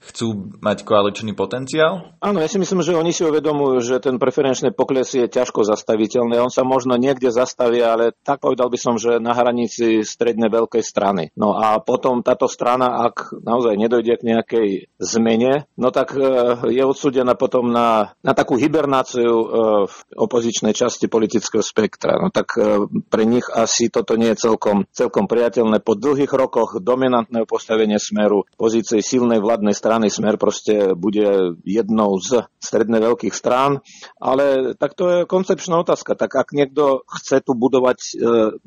chcú 0.00 0.56
mať 0.64 0.82
koaličný 0.88 1.36
potenciál? 1.36 2.16
Áno, 2.24 2.40
ja 2.40 2.48
si 2.48 2.56
myslím, 2.56 2.80
že 2.80 2.96
oni 2.96 3.12
si 3.12 3.20
uvedomujú, 3.20 3.84
že 3.84 3.96
ten 4.00 4.16
preferenčný 4.16 4.72
pokles 4.72 5.12
je 5.12 5.28
ťažko 5.28 5.68
zastaviteľný. 5.68 6.40
On 6.40 6.48
sa 6.48 6.64
možno 6.64 6.96
niekde 6.96 7.28
zastaví, 7.28 7.84
ale 7.84 8.16
tak 8.24 8.40
povedal 8.40 8.72
by 8.72 8.78
som, 8.80 8.96
že 8.96 9.20
na 9.20 9.36
hranici 9.36 10.00
stredne 10.00 10.48
veľkej 10.48 10.80
strany. 10.80 11.28
No 11.36 11.52
a 11.52 11.76
potom 11.84 12.24
táto 12.24 12.48
strana, 12.48 13.04
ak 13.12 13.36
naozaj 13.44 13.76
nedojde 13.76 14.16
k 14.16 14.26
nejakej 14.26 14.68
zmene, 14.96 15.68
no 15.76 15.92
tak 15.92 16.16
e, 16.16 16.24
je 16.72 16.82
odsúdená 16.82 17.36
potom 17.36 17.68
na, 17.68 18.16
na 18.24 18.32
takú 18.32 18.56
hibernáciu 18.56 19.36
e, 19.36 19.46
v 19.84 19.96
opozičnej 20.16 20.72
časti 20.72 21.12
politického 21.12 21.60
spektra. 21.60 22.16
No 22.16 22.32
tak 22.32 22.56
e, 22.56 22.88
pre 23.12 23.28
nich 23.28 23.44
asi 23.52 23.92
toto 23.92 24.16
nie 24.16 24.32
je 24.32 24.48
celkom, 24.48 24.88
celkom 24.96 25.28
priateľné. 25.28 25.84
Po 25.84 25.92
dlhých 25.92 26.32
rokoch 26.32 26.80
dominantného 26.80 27.44
postavenia 27.44 28.00
smeru, 28.00 28.48
pozície 28.56 29.04
silnej 29.04 29.44
vládnej 29.44 29.76
strany 29.76 29.89
strany 29.90 30.06
Smer 30.06 30.38
proste 30.38 30.94
bude 30.94 31.58
jednou 31.66 32.14
z 32.22 32.46
stredne 32.62 33.02
veľkých 33.02 33.34
strán, 33.34 33.82
ale 34.22 34.78
tak 34.78 34.94
to 34.94 35.04
je 35.10 35.18
koncepčná 35.26 35.82
otázka. 35.82 36.14
Tak 36.14 36.30
ak 36.30 36.54
niekto 36.54 37.02
chce 37.10 37.42
tu 37.42 37.58
budovať 37.58 37.98
e, 37.98 38.10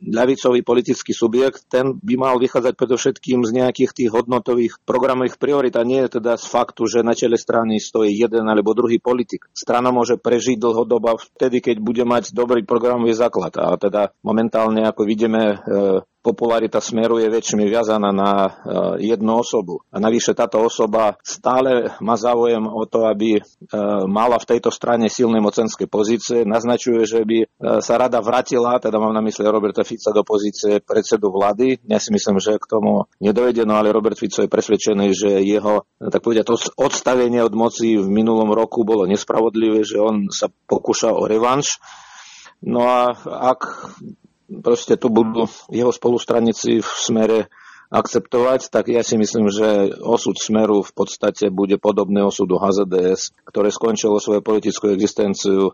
ľavicový 0.03 0.67
politický 0.67 1.15
subjekt, 1.15 1.71
ten 1.71 1.95
by 1.95 2.19
mal 2.19 2.35
vychádzať 2.43 2.75
predovšetkým 2.75 3.39
z 3.47 3.51
nejakých 3.55 3.95
tých 3.95 4.09
hodnotových 4.11 4.83
programových 4.83 5.39
priorit 5.39 5.79
a 5.79 5.87
nie 5.87 6.03
teda 6.11 6.35
z 6.35 6.43
faktu, 6.43 6.91
že 6.91 7.07
na 7.07 7.15
čele 7.15 7.39
strany 7.39 7.79
stojí 7.79 8.11
jeden 8.11 8.43
alebo 8.43 8.75
druhý 8.75 8.99
politik. 8.99 9.47
Strana 9.55 9.95
môže 9.95 10.19
prežiť 10.19 10.59
dlhodobo 10.59 11.15
vtedy, 11.39 11.63
keď 11.63 11.79
bude 11.79 12.03
mať 12.03 12.35
dobrý 12.35 12.67
programový 12.67 13.15
základ. 13.15 13.55
A 13.63 13.79
teda 13.79 14.11
momentálne, 14.27 14.83
ako 14.83 15.07
vidíme, 15.07 15.55
e, 15.55 16.03
popularita 16.23 16.79
Smeru 16.79 17.19
je 17.19 17.27
väčšmi 17.27 17.67
viazaná 17.67 18.15
na 18.15 18.31
e, 18.31 18.51
jednu 19.11 19.43
osobu. 19.43 19.83
A 19.91 19.99
navyše 19.99 20.31
táto 20.31 20.63
osoba 20.63 21.19
stále 21.19 21.91
má 21.99 22.15
záujem 22.15 22.63
o 22.63 22.87
to, 22.87 23.03
aby 23.11 23.37
e, 23.37 23.41
mala 24.07 24.39
v 24.39 24.55
tejto 24.55 24.71
strane 24.71 25.11
silné 25.11 25.43
mocenské 25.43 25.83
pozície. 25.85 26.47
Naznačuje, 26.47 27.03
že 27.03 27.27
by 27.27 27.37
e, 27.43 27.47
sa 27.83 27.99
rada 27.99 28.23
vrátila, 28.23 28.79
teda 28.79 28.95
mám 28.95 29.11
na 29.11 29.19
mysli 29.19 29.43
Roberta 29.43 29.83
Fica 29.83 30.15
do 30.15 30.23
pozície 30.23 30.79
predsedu 30.79 31.27
vlády. 31.27 31.83
Ja 31.91 31.99
si 31.99 32.15
myslím, 32.15 32.39
že 32.39 32.55
k 32.55 32.71
tomu 32.71 33.03
nedojde, 33.19 33.67
no 33.67 33.75
ale 33.75 33.91
Robert 33.91 34.15
Fico 34.15 34.39
je 34.39 34.47
presvedčený, 34.47 35.11
že 35.11 35.43
jeho, 35.43 35.83
tak 35.99 36.23
povedať, 36.23 36.47
odstavenie 36.79 37.43
od 37.43 37.51
moci 37.51 37.99
v 37.99 38.07
minulom 38.07 38.55
roku 38.55 38.87
bolo 38.87 39.03
nespravodlivé, 39.03 39.83
že 39.83 39.99
on 39.99 40.31
sa 40.31 40.47
pokúša 40.47 41.11
o 41.11 41.27
revanš. 41.27 41.83
No 42.63 42.87
a 42.87 43.11
ak 43.27 43.91
proste 44.61 44.99
tu 44.99 45.07
budú 45.09 45.47
jeho 45.71 45.89
spolustranici 45.89 46.83
v 46.83 46.89
smere 46.89 47.39
akceptovať, 47.93 48.73
tak 48.73 48.89
ja 48.89 49.05
si 49.05 49.21
myslím, 49.21 49.53
že 49.53 49.93
osud 50.01 50.33
Smeru 50.41 50.81
v 50.81 50.91
podstate 50.97 51.53
bude 51.53 51.77
podobný 51.77 52.25
osudu 52.25 52.57
HZDS, 52.57 53.37
ktoré 53.45 53.69
skončilo 53.69 54.17
svoju 54.17 54.41
politickú 54.41 54.89
existenciu. 54.89 55.69
E, 55.69 55.71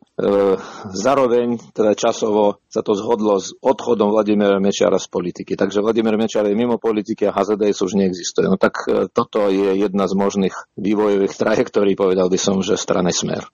zároveň, 0.91 1.55
teda 1.71 1.95
časovo, 1.95 2.59
sa 2.67 2.83
to 2.83 2.91
zhodlo 2.99 3.39
s 3.39 3.55
odchodom 3.63 4.11
Vladimíra 4.11 4.59
Mečiara 4.59 4.99
z 4.99 5.07
politiky. 5.07 5.55
Takže 5.55 5.79
Vladimír 5.79 6.19
Mečiar 6.19 6.43
je 6.43 6.59
mimo 6.59 6.75
politiky 6.75 7.23
a 7.23 7.31
HZDS 7.31 7.87
už 7.87 7.95
neexistuje. 7.95 8.51
No 8.51 8.59
tak 8.59 8.83
e, 8.91 9.07
toto 9.07 9.47
je 9.47 9.79
jedna 9.79 10.03
z 10.11 10.13
možných 10.19 10.55
vývojových 10.75 11.39
trajektórií, 11.39 11.95
povedal 11.95 12.27
by 12.27 12.35
som, 12.35 12.59
že 12.59 12.75
strane 12.75 13.15
Smer. 13.15 13.47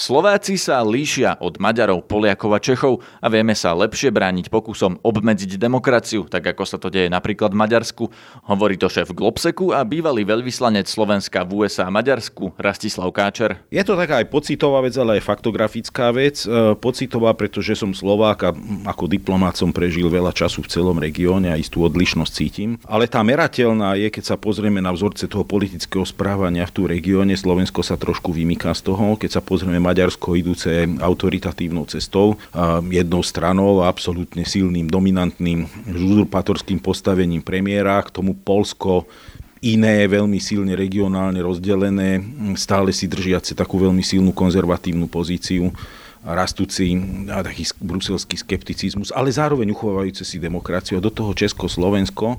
Slováci 0.00 0.56
sa 0.56 0.80
líšia 0.80 1.36
od 1.44 1.60
Maďarov, 1.60 2.08
Poliakov 2.08 2.56
a 2.56 2.60
Čechov 2.64 3.04
a 3.20 3.28
vieme 3.28 3.52
sa 3.52 3.76
lepšie 3.76 4.08
brániť 4.08 4.48
pokusom 4.48 4.96
obmedziť 5.04 5.60
demokraciu, 5.60 6.24
tak 6.24 6.56
ako 6.56 6.64
sa 6.64 6.80
to 6.80 6.88
deje 6.88 7.12
napríklad 7.12 7.52
v 7.52 7.60
Maďarsku. 7.60 8.04
Hovorí 8.48 8.80
to 8.80 8.88
šéf 8.88 9.12
Globseku 9.12 9.76
a 9.76 9.84
bývalý 9.84 10.24
veľvyslanec 10.24 10.88
Slovenska 10.88 11.44
v 11.44 11.60
USA 11.68 11.84
a 11.84 11.92
Maďarsku 11.92 12.56
Rastislav 12.56 13.12
Káčer. 13.12 13.60
Je 13.68 13.84
to 13.84 13.92
taká 13.92 14.24
aj 14.24 14.32
pocitová 14.32 14.80
vec, 14.80 14.96
ale 14.96 15.20
aj 15.20 15.28
faktografická 15.28 16.16
vec. 16.16 16.48
E, 16.48 16.72
pocitová, 16.80 17.36
pretože 17.36 17.76
som 17.76 17.92
Slovák 17.92 18.38
a 18.48 18.50
ako 18.88 19.04
diplomát 19.04 19.52
som 19.52 19.68
prežil 19.68 20.08
veľa 20.08 20.32
času 20.32 20.64
v 20.64 20.80
celom 20.80 20.96
regióne 20.96 21.52
a 21.52 21.60
istú 21.60 21.84
odlišnosť 21.84 22.32
cítim. 22.32 22.80
Ale 22.88 23.04
tá 23.04 23.20
merateľná 23.20 24.00
je, 24.00 24.08
keď 24.08 24.32
sa 24.32 24.36
pozrieme 24.40 24.80
na 24.80 24.96
vzorce 24.96 25.28
toho 25.28 25.44
politického 25.44 26.08
správania 26.08 26.64
v 26.64 26.72
tú 26.72 26.82
regióne, 26.88 27.36
Slovensko 27.36 27.84
sa 27.84 28.00
trošku 28.00 28.32
vymýka 28.32 28.72
z 28.72 28.88
toho, 28.88 29.20
keď 29.20 29.36
sa 29.36 29.44
pozrieme 29.44 29.89
Maďarsko 29.90 30.38
idúce 30.38 30.70
autoritatívnou 31.02 31.82
cestou, 31.90 32.38
jednou 32.86 33.26
stranou 33.26 33.82
a 33.82 33.90
absolútne 33.90 34.46
silným, 34.46 34.86
dominantným, 34.86 35.66
uzurpatorským 35.90 36.78
postavením 36.78 37.42
premiéra, 37.42 37.98
k 38.06 38.14
tomu 38.14 38.38
Polsko 38.38 39.10
iné, 39.58 40.06
veľmi 40.06 40.38
silne 40.38 40.78
regionálne 40.78 41.42
rozdelené, 41.42 42.22
stále 42.54 42.94
si 42.94 43.10
držiace 43.10 43.58
takú 43.58 43.82
veľmi 43.82 44.00
silnú 44.00 44.30
konzervatívnu 44.30 45.10
pozíciu 45.10 45.74
rastúci 46.20 47.00
a 47.32 47.40
taký 47.40 47.64
bruselský 47.80 48.36
skepticizmus, 48.36 49.08
ale 49.10 49.32
zároveň 49.32 49.72
uchovávajúce 49.72 50.24
si 50.24 50.36
demokraciu. 50.36 51.00
A 51.00 51.04
do 51.04 51.08
toho 51.08 51.32
Česko-Slovensko, 51.32 52.36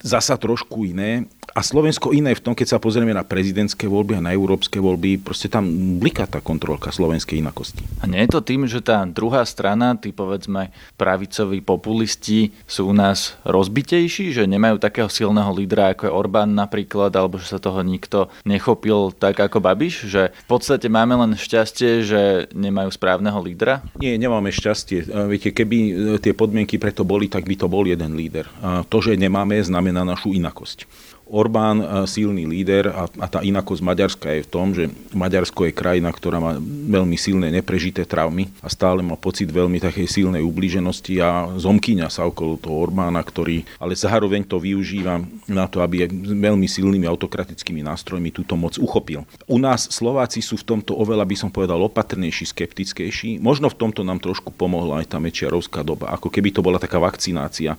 zasa 0.00 0.38
trošku 0.38 0.86
iné, 0.86 1.26
A 1.50 1.66
Slovensko 1.66 2.14
iné 2.14 2.30
v 2.30 2.42
tom, 2.42 2.54
keď 2.54 2.76
sa 2.76 2.78
pozrieme 2.78 3.10
na 3.10 3.26
prezidentské 3.26 3.90
voľby 3.90 4.18
a 4.18 4.24
na 4.24 4.30
európske 4.30 4.78
voľby, 4.78 5.18
proste 5.18 5.50
tam 5.50 5.66
bliká 5.98 6.30
tá 6.30 6.38
kontrolka 6.38 6.94
slovenskej 6.94 7.42
inakosti. 7.42 7.82
A 7.98 8.06
nie 8.06 8.22
je 8.22 8.30
to 8.30 8.40
tým, 8.40 8.70
že 8.70 8.78
tá 8.78 9.02
druhá 9.02 9.42
strana, 9.42 9.98
tí 9.98 10.14
povedzme 10.14 10.70
pravicoví 10.94 11.58
populisti 11.58 12.54
sú 12.70 12.90
u 12.90 12.94
nás 12.94 13.34
rozbitejší, 13.42 14.30
že 14.30 14.46
nemajú 14.46 14.78
takého 14.78 15.10
silného 15.10 15.50
lídra 15.50 15.90
ako 15.90 16.06
je 16.06 16.12
Orbán 16.14 16.54
napríklad, 16.54 17.10
alebo 17.18 17.42
že 17.42 17.50
sa 17.50 17.58
toho 17.58 17.82
nikto 17.82 18.30
nechopil 18.46 19.10
tak 19.10 19.42
ako 19.42 19.58
Babiš, 19.58 20.06
že 20.06 20.30
v 20.30 20.46
podstate 20.46 20.86
máme 20.86 21.18
len 21.18 21.34
šťastie, 21.34 22.06
že 22.06 22.22
nemajú 22.54 22.94
správneho 22.94 23.42
lídra? 23.42 23.82
Nie, 23.98 24.14
nemáme 24.14 24.54
šťastie. 24.54 25.10
Viete, 25.26 25.50
keby 25.50 25.76
e, 25.76 25.92
tie 26.22 26.30
podmienky 26.30 26.78
preto 26.78 27.02
boli, 27.02 27.26
tak 27.26 27.44
by 27.44 27.58
to 27.58 27.66
bol 27.66 27.82
jeden 27.82 28.14
líder. 28.14 28.46
To, 28.62 28.98
že 29.02 29.18
nemáme, 29.18 29.58
znamená 29.60 30.06
našu 30.06 30.30
inakosť. 30.30 31.09
Orbán 31.30 31.78
e, 31.78 31.86
silný 32.10 32.44
líder 32.44 32.90
a, 32.90 33.06
a 33.06 33.26
tá 33.30 33.40
inakosť 33.40 33.82
Maďarska 33.86 34.28
je 34.34 34.42
v 34.42 34.50
tom, 34.50 34.74
že 34.74 34.90
Maďarsko 35.14 35.70
je 35.70 35.72
krajina, 35.72 36.10
ktorá 36.10 36.42
má 36.42 36.58
veľmi 36.90 37.14
silné 37.14 37.54
neprežité 37.54 38.02
traumy 38.02 38.50
a 38.60 38.68
stále 38.68 38.98
má 39.00 39.14
pocit 39.14 39.46
veľmi 39.46 39.78
takej 39.78 40.10
silnej 40.10 40.42
ublíženosti 40.42 41.22
a 41.22 41.54
zomkýňa 41.54 42.10
sa 42.10 42.26
okolo 42.26 42.58
toho 42.58 42.82
Orbána, 42.82 43.22
ktorý 43.22 43.62
ale 43.78 43.94
zároveň 43.94 44.42
to 44.42 44.58
využíva 44.58 45.22
na 45.46 45.70
to, 45.70 45.80
aby 45.86 46.10
veľmi 46.10 46.66
silnými 46.66 47.06
autokratickými 47.06 47.86
nástrojmi 47.86 48.34
túto 48.34 48.58
moc 48.58 48.74
uchopil. 48.76 49.22
U 49.46 49.62
nás 49.62 49.86
Slováci 49.86 50.42
sú 50.42 50.58
v 50.58 50.66
tomto 50.66 50.98
oveľa, 50.98 51.22
by 51.22 51.36
som 51.38 51.50
povedal, 51.54 51.78
opatrnejší, 51.86 52.50
skeptickejší. 52.50 53.38
Možno 53.38 53.70
v 53.70 53.78
tomto 53.78 54.02
nám 54.02 54.18
trošku 54.18 54.50
pomohla 54.50 55.04
aj 55.04 55.14
tá 55.14 55.18
mečiarovská 55.22 55.86
doba, 55.86 56.10
ako 56.10 56.26
keby 56.26 56.50
to 56.50 56.64
bola 56.64 56.82
taká 56.82 56.98
vakcinácia 56.98 57.78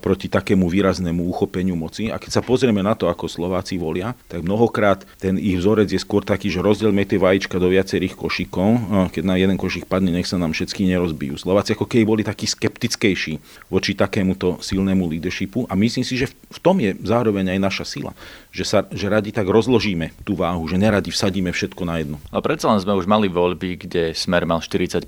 proti 0.00 0.32
takému 0.32 0.70
výraznému 0.70 1.28
uchopeniu 1.28 1.76
moci. 1.76 2.08
A 2.08 2.16
keď 2.16 2.40
sa 2.40 2.42
pozrieme 2.42 2.77
pozrieme 2.78 2.86
na 2.86 2.94
to, 2.94 3.10
ako 3.10 3.26
Slováci 3.26 3.74
volia, 3.74 4.14
tak 4.30 4.46
mnohokrát 4.46 5.02
ten 5.18 5.34
ich 5.34 5.58
vzorec 5.58 5.90
je 5.90 5.98
skôr 5.98 6.22
taký, 6.22 6.46
že 6.46 6.62
rozdielme 6.62 7.02
tie 7.02 7.18
vajíčka 7.18 7.58
do 7.58 7.66
viacerých 7.66 8.14
košíkov. 8.14 9.10
Keď 9.10 9.24
na 9.26 9.34
jeden 9.34 9.58
košík 9.58 9.90
padne, 9.90 10.14
nech 10.14 10.30
sa 10.30 10.38
nám 10.38 10.54
všetky 10.54 10.86
nerozbijú. 10.86 11.34
Slováci 11.34 11.74
ako 11.74 11.90
keby 11.90 12.04
boli 12.06 12.22
takí 12.22 12.46
skeptickejší 12.46 13.42
voči 13.66 13.98
takémuto 13.98 14.62
silnému 14.62 15.10
leadershipu 15.10 15.66
a 15.66 15.74
myslím 15.74 16.06
si, 16.06 16.14
že 16.14 16.30
v 16.30 16.58
tom 16.62 16.78
je 16.78 16.94
zároveň 17.02 17.58
aj 17.58 17.58
naša 17.58 17.84
sila. 17.84 18.12
Že, 18.54 18.64
sa, 18.64 18.78
že 18.94 19.06
radi 19.10 19.34
tak 19.34 19.50
rozložíme 19.50 20.14
tú 20.22 20.38
váhu, 20.38 20.62
že 20.70 20.78
neradi 20.78 21.10
vsadíme 21.10 21.50
všetko 21.50 21.82
na 21.82 21.98
jedno. 21.98 22.16
A 22.30 22.38
predsa 22.38 22.70
len 22.70 22.78
sme 22.78 22.94
už 22.94 23.10
mali 23.10 23.26
voľby, 23.26 23.88
kde 23.88 24.14
Smer 24.14 24.46
mal 24.46 24.62
40%. 24.62 25.02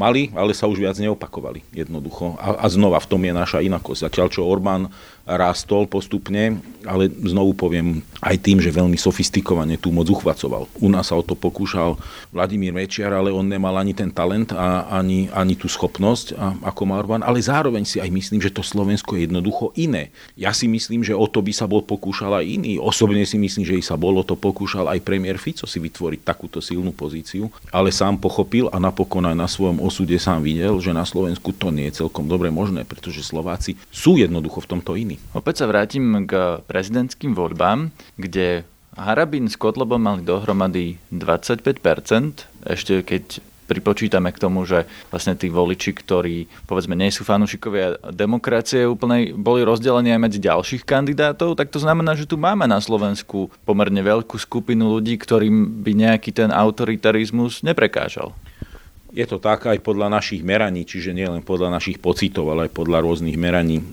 Mali, 0.00 0.32
ale 0.32 0.56
sa 0.56 0.64
už 0.64 0.80
viac 0.80 0.96
neopakovali 0.96 1.60
jednoducho. 1.76 2.38
A, 2.40 2.64
a 2.64 2.66
znova 2.72 2.96
v 3.02 3.10
tom 3.10 3.20
je 3.20 3.36
naša 3.36 3.60
inakosť. 3.60 4.08
Zatiaľ, 4.08 4.28
čo 4.32 4.48
Orbán 4.48 4.88
rástol 5.26 5.86
postupne, 5.86 6.58
ale 6.84 7.08
znovu 7.08 7.52
poviem 7.52 8.00
aj 8.20 8.36
tým, 8.40 8.58
že 8.60 8.72
veľmi 8.72 8.96
sofistikovane 8.96 9.76
tú 9.76 9.92
moc 9.92 10.08
uchvacoval. 10.08 10.68
U 10.80 10.88
nás 10.88 11.08
sa 11.08 11.16
o 11.16 11.24
to 11.24 11.36
pokúšal 11.36 11.96
Vladimír 12.32 12.72
Mečiar, 12.72 13.12
ale 13.12 13.32
on 13.32 13.44
nemal 13.44 13.76
ani 13.76 13.96
ten 13.96 14.12
talent 14.12 14.52
a 14.52 14.88
ani, 14.92 15.32
ani 15.32 15.56
tú 15.56 15.68
schopnosť 15.68 16.36
a, 16.36 16.56
ako 16.72 16.82
Marvan, 16.84 17.24
ale 17.24 17.40
zároveň 17.40 17.84
si 17.88 17.98
aj 18.00 18.08
myslím, 18.12 18.40
že 18.44 18.52
to 18.52 18.60
Slovensko 18.60 19.16
je 19.16 19.28
jednoducho 19.28 19.72
iné. 19.76 20.12
Ja 20.36 20.52
si 20.52 20.68
myslím, 20.68 21.00
že 21.00 21.16
o 21.16 21.24
to 21.24 21.40
by 21.40 21.52
sa 21.52 21.64
bol 21.64 21.80
pokúšal 21.80 22.40
aj 22.40 22.44
iný. 22.44 22.76
Osobne 22.76 23.24
si 23.24 23.40
myslím, 23.40 23.64
že 23.64 23.80
i 23.80 23.82
sa 23.84 23.96
bolo 23.96 24.20
to 24.20 24.36
pokúšal 24.36 24.88
aj 24.92 25.00
premiér 25.00 25.40
Fico 25.40 25.64
si 25.64 25.80
vytvoriť 25.80 26.20
takúto 26.20 26.60
silnú 26.60 26.92
pozíciu, 26.92 27.48
ale 27.72 27.88
sám 27.90 28.20
pochopil 28.20 28.68
a 28.68 28.76
napokon 28.76 29.24
aj 29.24 29.36
na 29.36 29.48
svojom 29.48 29.80
osude 29.80 30.16
sám 30.20 30.44
videl, 30.44 30.76
že 30.78 30.92
na 30.92 31.08
Slovensku 31.08 31.56
to 31.56 31.72
nie 31.72 31.88
je 31.88 32.04
celkom 32.04 32.28
dobre 32.28 32.52
možné, 32.52 32.84
pretože 32.84 33.24
Slováci 33.24 33.80
sú 33.88 34.20
jednoducho 34.20 34.60
v 34.60 34.70
tomto 34.76 34.92
iní. 34.94 35.09
Opäť 35.32 35.64
sa 35.64 35.66
vrátim 35.66 36.28
k 36.28 36.62
prezidentským 36.68 37.32
voľbám, 37.32 37.90
kde 38.20 38.68
Harabin 38.98 39.48
s 39.48 39.56
Kotlobom 39.56 40.02
mali 40.02 40.22
dohromady 40.26 41.00
25%, 41.14 42.68
ešte 42.68 43.00
keď 43.00 43.24
pripočítame 43.70 44.34
k 44.34 44.42
tomu, 44.42 44.66
že 44.66 44.82
vlastne 45.14 45.38
tí 45.38 45.46
voliči, 45.46 45.94
ktorí 45.94 46.50
povedzme 46.66 46.98
nie 46.98 47.14
sú 47.14 47.22
fanúšikovia 47.22 48.10
demokracie 48.10 48.82
úplnej, 48.82 49.30
boli 49.30 49.62
rozdelení 49.62 50.10
aj 50.10 50.20
medzi 50.26 50.38
ďalších 50.42 50.82
kandidátov, 50.82 51.54
tak 51.54 51.70
to 51.70 51.78
znamená, 51.78 52.18
že 52.18 52.26
tu 52.26 52.34
máme 52.34 52.66
na 52.66 52.82
Slovensku 52.82 53.54
pomerne 53.62 54.02
veľkú 54.02 54.34
skupinu 54.34 54.90
ľudí, 54.98 55.14
ktorým 55.22 55.86
by 55.86 55.92
nejaký 55.94 56.34
ten 56.34 56.50
autoritarizmus 56.50 57.62
neprekážal. 57.62 58.34
Je 59.10 59.26
to 59.26 59.42
tak 59.42 59.66
aj 59.66 59.82
podľa 59.82 60.06
našich 60.06 60.46
meraní, 60.46 60.86
čiže 60.86 61.10
nie 61.10 61.26
len 61.26 61.42
podľa 61.42 61.74
našich 61.74 61.98
pocitov, 61.98 62.50
ale 62.54 62.70
aj 62.70 62.76
podľa 62.78 63.02
rôznych 63.02 63.34
meraní 63.34 63.82
e, 63.82 63.84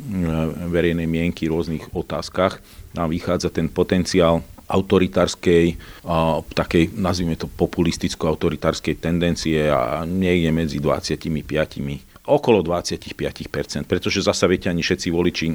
verejnej 0.69 1.09
mienky, 1.09 1.50
rôznych 1.50 1.89
otázkach. 1.93 2.62
Nám 2.93 3.09
vychádza 3.09 3.50
ten 3.50 3.65
potenciál 3.69 4.45
autoritárskej, 4.67 5.79
takej, 6.51 6.91
nazvime 7.00 7.39
to 7.39 7.47
populisticko-autoritárskej 7.47 9.00
tendencie 9.00 9.71
a 9.71 10.03
niekde 10.03 10.51
medzi 10.51 10.77
25 10.83 11.31
okolo 12.27 12.60
25%, 12.60 13.88
pretože 13.88 14.19
zasa 14.19 14.46
viete, 14.51 14.67
ani 14.67 14.84
všetci 14.84 15.07
voliči, 15.07 15.48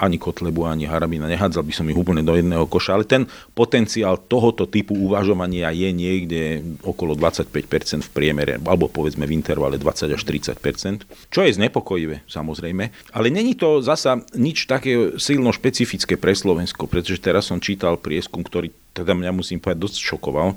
ani 0.00 0.16
Kotlebu, 0.16 0.64
ani 0.64 0.88
Harabina, 0.88 1.28
nehádzal 1.28 1.62
by 1.62 1.72
som 1.76 1.86
ich 1.92 1.98
úplne 2.00 2.24
do 2.24 2.32
jedného 2.32 2.64
koša, 2.64 2.96
ale 2.96 3.04
ten 3.04 3.28
potenciál 3.52 4.16
tohoto 4.16 4.64
typu 4.64 4.96
uvažovania 4.96 5.68
je 5.70 5.92
niekde 5.92 6.42
okolo 6.80 7.12
25% 7.12 8.08
v 8.08 8.10
priemere, 8.10 8.56
alebo 8.64 8.88
povedzme 8.88 9.28
v 9.28 9.36
intervale 9.36 9.76
20 9.76 10.16
až 10.16 10.22
30%, 10.24 11.04
čo 11.28 11.40
je 11.44 11.52
znepokojivé, 11.52 12.24
samozrejme, 12.24 12.88
ale 13.12 13.26
není 13.28 13.52
to 13.52 13.84
zasa 13.84 14.24
nič 14.32 14.64
také 14.64 15.20
silno 15.20 15.52
špecifické 15.52 16.16
pre 16.16 16.32
Slovensko, 16.32 16.88
pretože 16.88 17.20
teraz 17.20 17.52
som 17.52 17.60
čítal 17.60 18.00
prieskum, 18.00 18.40
ktorý 18.40 18.72
teda 18.98 19.14
mňa 19.14 19.30
musím 19.30 19.62
povedať 19.62 19.78
dosť 19.86 19.98
šokoval, 20.02 20.48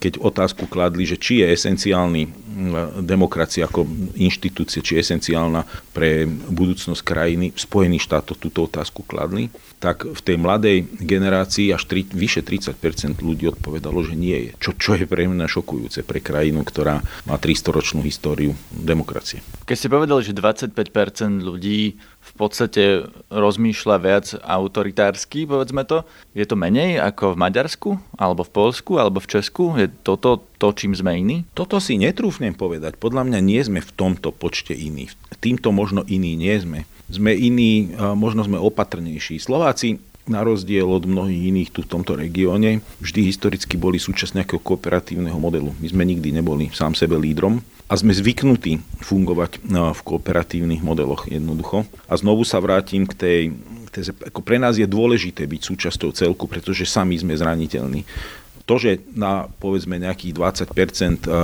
keď 0.00 0.12
otázku 0.24 0.64
kladli, 0.64 1.04
že 1.04 1.20
či 1.20 1.44
je 1.44 1.52
esenciálny 1.52 2.22
demokracia 3.04 3.68
ako 3.68 3.84
inštitúcia, 4.16 4.80
či 4.80 4.96
je 4.96 5.04
esenciálna 5.04 5.68
pre 5.92 6.24
budúcnosť 6.28 7.04
krajiny. 7.04 7.52
Spojených 7.52 8.08
štátov 8.08 8.40
túto 8.40 8.64
otázku 8.64 9.04
kladli 9.04 9.52
tak 9.76 10.08
v 10.08 10.20
tej 10.24 10.40
mladej 10.40 10.88
generácii 11.04 11.68
až 11.68 11.84
tri, 11.84 12.08
vyše 12.08 12.40
30% 12.40 13.20
ľudí 13.20 13.44
odpovedalo, 13.52 14.00
že 14.00 14.16
nie 14.16 14.48
je. 14.48 14.52
Čo, 14.56 14.72
čo 14.72 14.92
je 14.96 15.04
pre 15.04 15.28
mňa 15.28 15.44
šokujúce 15.44 16.00
pre 16.00 16.24
krajinu, 16.24 16.64
ktorá 16.64 17.04
má 17.28 17.36
300-ročnú 17.36 18.00
históriu 18.00 18.56
demokracie. 18.72 19.44
Keď 19.68 19.76
ste 19.76 19.92
povedali, 19.92 20.24
že 20.24 20.32
25% 20.32 21.44
ľudí 21.44 22.00
v 22.26 22.32
podstate 22.34 23.06
rozmýšľa 23.30 23.96
viac 24.02 24.26
autoritársky, 24.42 25.46
povedzme 25.46 25.86
to. 25.86 26.02
Je 26.34 26.42
to 26.42 26.58
menej 26.58 26.98
ako 26.98 27.38
v 27.38 27.40
Maďarsku, 27.40 27.90
alebo 28.18 28.42
v 28.42 28.52
Polsku, 28.52 28.98
alebo 28.98 29.22
v 29.22 29.30
Česku? 29.30 29.78
Je 29.78 29.86
toto 30.02 30.42
to, 30.58 30.74
čím 30.74 30.92
sme 30.92 31.14
iní? 31.14 31.46
Toto 31.54 31.78
si 31.78 31.94
netrúfnem 31.96 32.52
povedať. 32.52 32.98
Podľa 32.98 33.22
mňa 33.30 33.40
nie 33.40 33.62
sme 33.62 33.78
v 33.78 33.94
tomto 33.94 34.34
počte 34.34 34.74
iní. 34.74 35.08
Týmto 35.38 35.70
možno 35.70 36.02
iní 36.10 36.34
nie 36.34 36.56
sme 36.58 36.84
sme 37.06 37.38
iní, 37.38 37.94
možno 38.18 38.42
sme 38.42 38.58
opatrnejší. 38.58 39.38
Slováci 39.38 40.02
na 40.26 40.42
rozdiel 40.42 40.86
od 40.86 41.06
mnohých 41.06 41.42
iných 41.54 41.70
tu 41.70 41.80
v 41.86 41.90
tomto 41.90 42.18
regióne, 42.18 42.82
vždy 42.98 43.30
historicky 43.30 43.78
boli 43.78 44.02
súčasť 44.02 44.42
nejakého 44.42 44.60
kooperatívneho 44.62 45.38
modelu. 45.38 45.70
My 45.78 45.86
sme 45.86 46.02
nikdy 46.02 46.34
neboli 46.34 46.70
sám 46.74 46.98
sebe 46.98 47.14
lídrom 47.14 47.62
a 47.86 47.94
sme 47.94 48.10
zvyknutí 48.10 48.82
fungovať 49.02 49.62
v 49.70 50.00
kooperatívnych 50.02 50.82
modeloch 50.82 51.30
jednoducho. 51.30 51.86
A 52.10 52.14
znovu 52.18 52.42
sa 52.42 52.58
vrátim 52.58 53.06
k 53.06 53.14
tej, 53.14 53.40
tej 53.94 54.10
ako 54.26 54.42
pre 54.42 54.58
nás 54.58 54.74
je 54.74 54.86
dôležité 54.90 55.46
byť 55.46 55.62
súčasťou 55.62 56.10
celku, 56.10 56.50
pretože 56.50 56.82
sami 56.82 57.14
sme 57.14 57.38
zraniteľní 57.38 58.02
to, 58.66 58.82
že 58.82 58.98
na 59.14 59.46
povedzme 59.46 59.94
nejakých 59.96 60.34
20% 60.34 60.74
eh, 60.74 61.38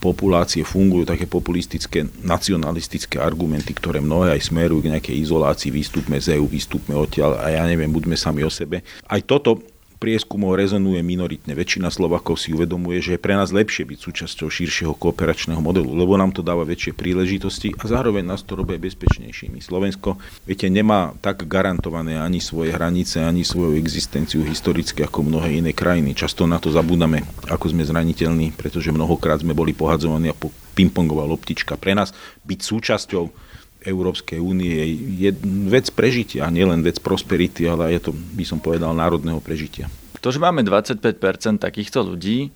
populácie 0.00 0.64
fungujú 0.64 1.04
také 1.04 1.28
populistické, 1.28 2.08
nacionalistické 2.24 3.20
argumenty, 3.20 3.76
ktoré 3.76 4.00
mnohé 4.00 4.32
aj 4.40 4.48
smerujú 4.48 4.88
k 4.88 4.96
nejakej 4.96 5.16
izolácii, 5.28 5.70
výstupme 5.70 6.16
z 6.16 6.40
EU, 6.40 6.48
výstupme 6.48 6.96
odtiaľ 6.96 7.36
a 7.36 7.52
ja 7.52 7.62
neviem, 7.68 7.92
buďme 7.92 8.16
sami 8.16 8.40
o 8.42 8.50
sebe. 8.50 8.80
Aj 9.04 9.20
toto 9.20 9.60
prieskumov 10.04 10.60
rezonuje 10.60 11.00
minoritne. 11.00 11.56
Väčšina 11.56 11.88
Slovakov 11.88 12.36
si 12.36 12.52
uvedomuje, 12.52 13.00
že 13.00 13.16
je 13.16 13.24
pre 13.24 13.40
nás 13.40 13.48
lepšie 13.56 13.88
byť 13.88 13.98
súčasťou 14.04 14.52
širšieho 14.52 14.92
kooperačného 14.92 15.64
modelu, 15.64 15.88
lebo 15.96 16.20
nám 16.20 16.36
to 16.36 16.44
dáva 16.44 16.68
väčšie 16.68 16.92
príležitosti 16.92 17.72
a 17.80 17.88
zároveň 17.88 18.20
nás 18.20 18.44
to 18.44 18.52
robí 18.52 18.76
bezpečnejšími. 18.76 19.64
Slovensko, 19.64 20.20
viete, 20.44 20.68
nemá 20.68 21.16
tak 21.24 21.48
garantované 21.48 22.20
ani 22.20 22.44
svoje 22.44 22.76
hranice, 22.76 23.24
ani 23.24 23.48
svoju 23.48 23.80
existenciu 23.80 24.44
historicky 24.44 25.00
ako 25.00 25.24
mnohé 25.24 25.56
iné 25.64 25.72
krajiny. 25.72 26.12
Často 26.12 26.44
na 26.44 26.60
to 26.60 26.68
zabúdame, 26.68 27.24
ako 27.48 27.72
sme 27.72 27.88
zraniteľní, 27.88 28.52
pretože 28.52 28.92
mnohokrát 28.92 29.40
sme 29.40 29.56
boli 29.56 29.72
pohadzovaní 29.72 30.28
a 30.28 30.36
pingpongová 30.76 31.24
loptička. 31.24 31.80
Pre 31.80 31.96
nás 31.96 32.12
byť 32.44 32.60
súčasťou 32.60 33.53
Európskej 33.84 34.40
únie 34.40 34.80
je 35.20 35.30
vec 35.68 35.92
prežitia, 35.92 36.48
nielen 36.48 36.80
vec 36.80 36.98
prosperity, 36.98 37.68
ale 37.68 37.94
je 37.94 38.08
to, 38.08 38.10
by 38.12 38.44
som 38.44 38.58
povedal, 38.58 38.96
národného 38.96 39.38
prežitia. 39.44 39.92
To, 40.24 40.32
že 40.32 40.40
máme 40.40 40.64
25% 40.64 41.12
takýchto 41.60 42.00
ľudí, 42.00 42.48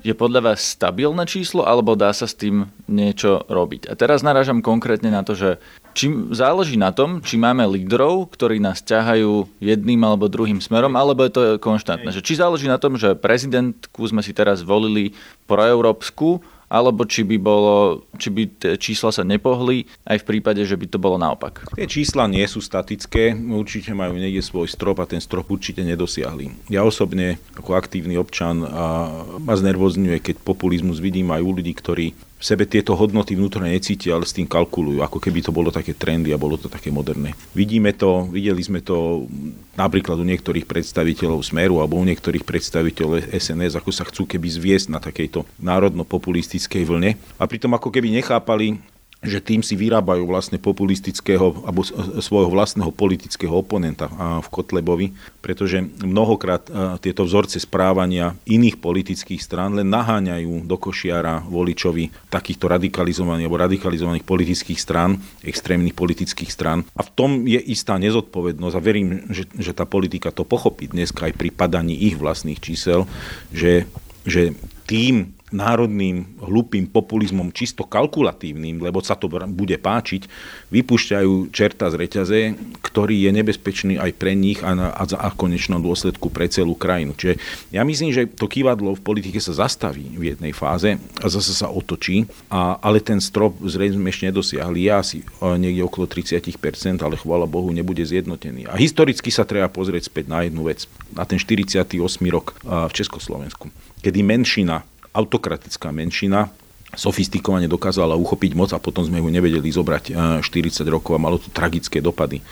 je 0.00 0.16
podľa 0.16 0.40
vás 0.40 0.72
stabilné 0.72 1.28
číslo, 1.28 1.68
alebo 1.68 1.92
dá 1.92 2.08
sa 2.16 2.24
s 2.24 2.32
tým 2.32 2.64
niečo 2.88 3.44
robiť? 3.44 3.92
A 3.92 3.98
teraz 3.98 4.24
narážam 4.24 4.64
konkrétne 4.64 5.12
na 5.12 5.20
to, 5.20 5.36
že 5.36 5.60
Či 5.92 6.32
záleží 6.32 6.80
na 6.80 6.88
tom, 6.88 7.20
či 7.20 7.36
máme 7.36 7.68
lídrov, 7.68 8.32
ktorí 8.32 8.56
nás 8.56 8.80
ťahajú 8.80 9.60
jedným 9.60 10.00
alebo 10.00 10.24
druhým 10.24 10.56
smerom, 10.56 10.96
alebo 10.96 11.20
je 11.28 11.32
to 11.32 11.42
konštantné. 11.60 12.08
Že 12.16 12.24
či 12.24 12.40
záleží 12.40 12.64
na 12.64 12.80
tom, 12.80 12.96
že 12.96 13.12
prezidentku 13.12 14.00
sme 14.08 14.24
si 14.24 14.32
teraz 14.32 14.64
volili 14.64 15.12
proeurópsku, 15.44 16.40
alebo 16.72 17.04
či 17.04 17.20
by, 17.20 17.36
bolo, 17.36 18.08
či 18.16 18.32
by 18.32 18.42
tie 18.56 18.80
čísla 18.80 19.12
sa 19.12 19.20
nepohli, 19.20 19.84
aj 20.08 20.24
v 20.24 20.28
prípade, 20.32 20.64
že 20.64 20.80
by 20.80 20.88
to 20.88 20.96
bolo 20.96 21.20
naopak. 21.20 21.68
Tie 21.76 21.84
čísla 21.84 22.24
nie 22.24 22.48
sú 22.48 22.64
statické, 22.64 23.36
určite 23.36 23.92
majú 23.92 24.16
niekde 24.16 24.40
svoj 24.40 24.72
strop 24.72 25.04
a 25.04 25.06
ten 25.06 25.20
strop 25.20 25.52
určite 25.52 25.84
nedosiahli. 25.84 26.72
Ja 26.72 26.80
osobne 26.88 27.36
ako 27.60 27.76
aktívny 27.76 28.16
občan 28.16 28.64
a 28.64 29.12
ma 29.36 29.52
znervozňuje, 29.52 30.16
keď 30.24 30.40
populizmus 30.40 30.96
vidím 30.96 31.28
aj 31.28 31.44
u 31.44 31.50
ľudí, 31.52 31.76
ktorí 31.76 32.16
v 32.42 32.44
sebe 32.44 32.66
tieto 32.66 32.98
hodnoty 32.98 33.38
vnútorne 33.38 33.70
necítia, 33.70 34.18
ale 34.18 34.26
s 34.26 34.34
tým 34.34 34.50
kalkulujú, 34.50 34.98
ako 34.98 35.22
keby 35.22 35.46
to 35.46 35.54
bolo 35.54 35.70
také 35.70 35.94
trendy 35.94 36.34
a 36.34 36.42
bolo 36.42 36.58
to 36.58 36.66
také 36.66 36.90
moderné. 36.90 37.38
Vidíme 37.54 37.94
to, 37.94 38.26
videli 38.26 38.58
sme 38.58 38.82
to 38.82 39.30
napríklad 39.78 40.18
u 40.18 40.26
niektorých 40.26 40.66
predstaviteľov 40.66 41.46
Smeru 41.46 41.78
alebo 41.78 42.02
u 42.02 42.04
niektorých 42.04 42.42
predstaviteľov 42.42 43.30
SNS, 43.30 43.78
ako 43.78 43.94
sa 43.94 44.02
chcú 44.10 44.26
keby 44.26 44.50
zviesť 44.58 44.90
na 44.90 44.98
takejto 44.98 45.46
národno-populistickej 45.62 46.82
vlne 46.82 47.14
a 47.38 47.44
pritom 47.46 47.70
ako 47.78 47.94
keby 47.94 48.10
nechápali, 48.10 48.82
že 49.22 49.38
tým 49.38 49.62
si 49.62 49.78
vyrábajú 49.78 50.26
vlastne 50.26 50.58
populistického 50.58 51.62
alebo 51.62 51.86
svojho 52.18 52.50
vlastného 52.50 52.90
politického 52.90 53.54
oponenta 53.54 54.10
v 54.42 54.48
Kotlebovi, 54.50 55.14
pretože 55.38 55.78
mnohokrát 56.02 56.66
tieto 56.98 57.22
vzorce 57.22 57.62
správania 57.62 58.34
iných 58.50 58.82
politických 58.82 59.38
strán 59.38 59.78
len 59.78 59.86
naháňajú 59.86 60.66
do 60.66 60.74
košiara 60.74 61.46
voličovi 61.46 62.10
takýchto 62.34 62.66
radikalizovaných 62.66 63.46
alebo 63.46 63.62
radikalizovaných 63.62 64.26
politických 64.26 64.82
strán, 64.82 65.22
extrémnych 65.46 65.94
politických 65.94 66.50
strán. 66.50 66.82
A 66.98 67.06
v 67.06 67.10
tom 67.14 67.30
je 67.46 67.62
istá 67.62 68.02
nezodpovednosť 68.02 68.74
a 68.74 68.82
verím, 68.82 69.30
že, 69.30 69.46
že 69.54 69.70
tá 69.70 69.86
politika 69.86 70.34
to 70.34 70.42
pochopí 70.42 70.90
dneska 70.90 71.30
aj 71.30 71.38
pri 71.38 71.54
padaní 71.54 71.94
ich 71.94 72.18
vlastných 72.18 72.58
čísel, 72.58 73.06
že, 73.54 73.86
že 74.26 74.58
tým 74.90 75.30
národným 75.52 76.40
hlupým 76.40 76.88
populizmom 76.88 77.52
čisto 77.52 77.84
kalkulatívnym, 77.84 78.80
lebo 78.80 79.04
sa 79.04 79.14
to 79.14 79.28
bude 79.30 79.76
páčiť, 79.78 80.26
vypúšťajú 80.72 81.52
čerta 81.52 81.92
z 81.92 81.94
reťaze, 82.00 82.40
ktorý 82.80 83.28
je 83.28 83.30
nebezpečný 83.30 83.94
aj 84.00 84.10
pre 84.16 84.32
nich 84.32 84.64
a, 84.64 84.72
a, 84.72 85.04
a 85.04 85.28
konečnom 85.32 85.84
dôsledku 85.84 86.32
pre 86.32 86.48
celú 86.48 86.72
krajinu. 86.74 87.12
Čiže 87.14 87.38
ja 87.70 87.84
myslím, 87.84 88.10
že 88.10 88.28
to 88.28 88.48
kývadlo 88.48 88.96
v 88.96 89.04
politike 89.04 89.38
sa 89.38 89.52
zastaví 89.52 90.16
v 90.16 90.34
jednej 90.34 90.56
fáze 90.56 90.96
a 91.20 91.26
zase 91.28 91.52
sa 91.52 91.68
otočí, 91.68 92.24
a, 92.48 92.80
ale 92.80 93.04
ten 93.04 93.20
strop 93.20 93.60
zrejme 93.60 94.08
ešte 94.08 94.32
nedosiahli. 94.32 94.88
Ja 94.88 95.04
asi 95.04 95.22
niekde 95.40 95.84
okolo 95.84 96.08
30%, 96.08 96.56
ale 97.04 97.20
chvála 97.20 97.44
Bohu 97.44 97.68
nebude 97.70 98.02
zjednotený. 98.02 98.66
A 98.66 98.80
historicky 98.80 99.28
sa 99.28 99.44
treba 99.44 99.68
pozrieť 99.68 100.08
späť 100.08 100.32
na 100.32 100.48
jednu 100.48 100.64
vec, 100.64 100.88
na 101.12 101.28
ten 101.28 101.36
48. 101.36 102.00
rok 102.32 102.56
v 102.64 102.92
Československu, 102.92 103.68
kedy 104.00 104.20
menšina 104.24 104.86
autokratická 105.12 105.92
menšina 105.92 106.50
sofistikovane 106.92 107.68
dokázala 107.68 108.20
uchopiť 108.20 108.52
moc 108.52 108.70
a 108.76 108.82
potom 108.82 109.00
sme 109.00 109.20
ju 109.20 109.28
nevedeli 109.32 109.68
zobrať 109.72 110.12
40 110.44 110.44
eh, 110.44 110.88
rokov 110.92 111.16
a 111.16 111.22
malo 111.22 111.40
to 111.40 111.48
tragické 111.48 112.04
dopady 112.04 112.40
eh, 112.40 112.44